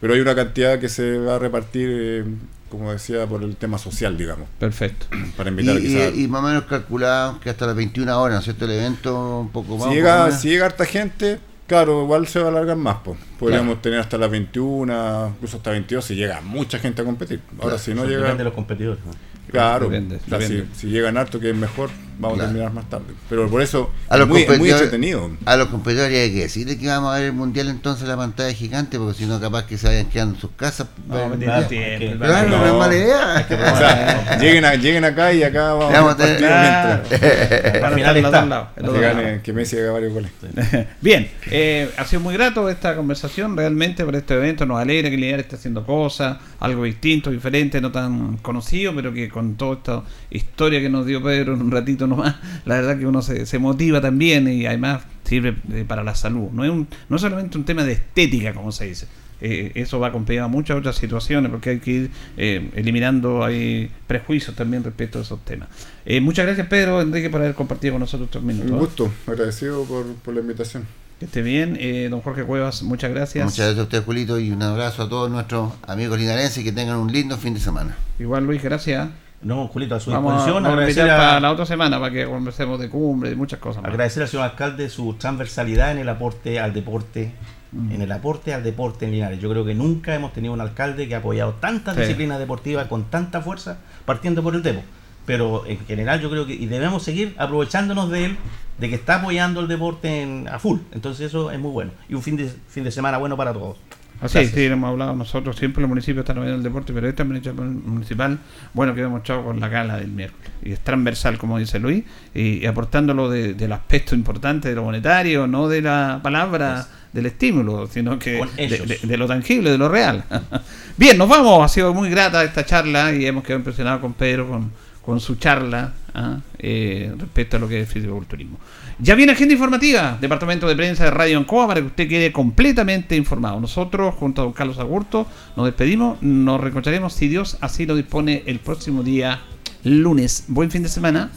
[0.00, 2.24] pero hay una cantidad que se va a repartir, eh,
[2.70, 4.48] como decía, por el tema social, digamos.
[4.58, 5.06] Perfecto.
[5.36, 6.14] Para invitar Y, quizás.
[6.14, 8.64] y- y más o menos calculado que hasta las 21 horas, ¿no es cierto?
[8.66, 9.88] El evento un poco más.
[9.88, 12.98] Si llega, si llega harta gente, claro, igual se va a alargar más.
[13.04, 13.18] Pues.
[13.38, 17.40] Podríamos tener hasta las 21, incluso hasta 22 si llega mucha gente a competir.
[17.58, 18.18] Ahora, Claro, si no llega.
[18.18, 19.12] depende de los competidores, ¿no?
[19.50, 20.66] Claro, Depende, o sea, depende.
[20.74, 21.88] Si, si llegan harto, que es mejor,
[22.18, 22.50] vamos Claro.
[22.50, 23.06] a terminar más tarde.
[23.28, 25.30] Pero por eso A es los, muy, es muy entretenido.
[25.44, 28.16] a los competidores hay que decirle que vamos a ver el mundial entonces en la
[28.16, 30.86] pantalla gigante, porque si no, capaz que se vayan quedando en sus casas.
[31.06, 31.66] No, mundial.
[31.68, 33.46] tiempo, Claro, no, es mala idea.
[33.48, 37.82] O sea, lleguen, a- lleguen acá y acá vamos, Vamos a tener- mientras.
[37.84, 38.70] Al final está.
[38.74, 39.42] Que otro gane- lado.
[39.42, 40.30] que Messi haga varios goles.
[41.00, 44.66] Bien, eh, ha sido muy grato esta conversación realmente por este evento.
[44.66, 49.28] Nos alegra que Linares esté haciendo cosas, algo distinto, diferente, no tan conocido, pero que
[49.28, 53.06] con toda esta historia que nos dio Pedro en un ratito nomás, la verdad que
[53.06, 56.50] uno se, se motiva también y además sirve eh, para la salud.
[56.52, 59.06] No es, un, no es solamente un tema de estética, como se dice.
[59.40, 63.90] Eh, eso va acompañado a muchas otras situaciones porque hay que ir eh, eliminando ahí
[64.06, 65.68] prejuicios también respecto a esos temas.
[66.06, 68.70] Eh, muchas gracias Pedro Enrique por haber compartido con nosotros estos minutos.
[68.70, 70.86] Un gusto, agradecido por, por la invitación.
[71.18, 71.76] Que esté bien.
[71.78, 73.44] Eh, don Jorge Cuevas, muchas gracias.
[73.44, 76.72] Muchas gracias a usted, Julito, y un abrazo a todos nuestros amigos linarenses y que
[76.72, 77.96] tengan un lindo fin de semana.
[78.18, 79.08] Igual Luis, gracias.
[79.44, 80.66] No, Julito, a su Vamos disposición.
[80.66, 83.82] a agradecer a- para la otra semana para que conversemos de cumbre y muchas cosas
[83.82, 83.90] más.
[83.92, 87.32] Agradecer al señor alcalde su transversalidad en el aporte al deporte,
[87.72, 87.92] Mm.
[87.92, 89.40] en el aporte al deporte en Linares.
[89.40, 92.00] Yo creo que nunca hemos tenido un alcalde que ha apoyado tantas Sí.
[92.02, 94.80] disciplinas deportivas con tanta fuerza, partiendo por el depo.
[95.26, 98.36] Pero en general yo creo que y debemos seguir aprovechándonos de él,
[98.78, 100.78] de que está apoyando el deporte en- a full.
[100.92, 101.90] Entonces eso es muy bueno.
[102.08, 103.76] Y un fin de, fin de semana bueno para todos.
[104.20, 107.82] Así, sí, hemos hablado nosotros, siempre los municipios están apoyando el deporte, pero esta administración
[107.84, 108.38] municipal,
[108.72, 110.50] bueno, quedó mostrado con la gala del miércoles.
[110.62, 112.04] Y es transversal, como dice Luis,
[112.34, 117.26] y, y aportándolo de- del aspecto importante de lo monetario, no de la palabra del
[117.26, 120.24] estímulo, sino que de, de- de lo tangible, de lo real.
[120.96, 124.48] Bien, nos vamos, ha sido muy grata esta charla y hemos quedado impresionados con Pedro,
[124.48, 124.70] con,
[125.02, 126.38] con su charla ¿ah?
[126.58, 128.58] Eh, respecto a lo que es fisiculturismo.
[129.00, 133.16] Ya viene agenda informativa, Departamento de Prensa de Radio Ancoa, para que usted quede completamente
[133.16, 133.60] informado.
[133.60, 135.26] Nosotros, junto a don Carlos Agurto,
[135.56, 139.42] nos despedimos, nos reencontraremos, si Dios así lo dispone, el próximo día
[139.82, 140.44] lunes.
[140.48, 141.30] Buen fin de semana.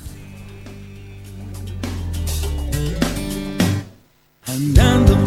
[4.45, 5.26] Andando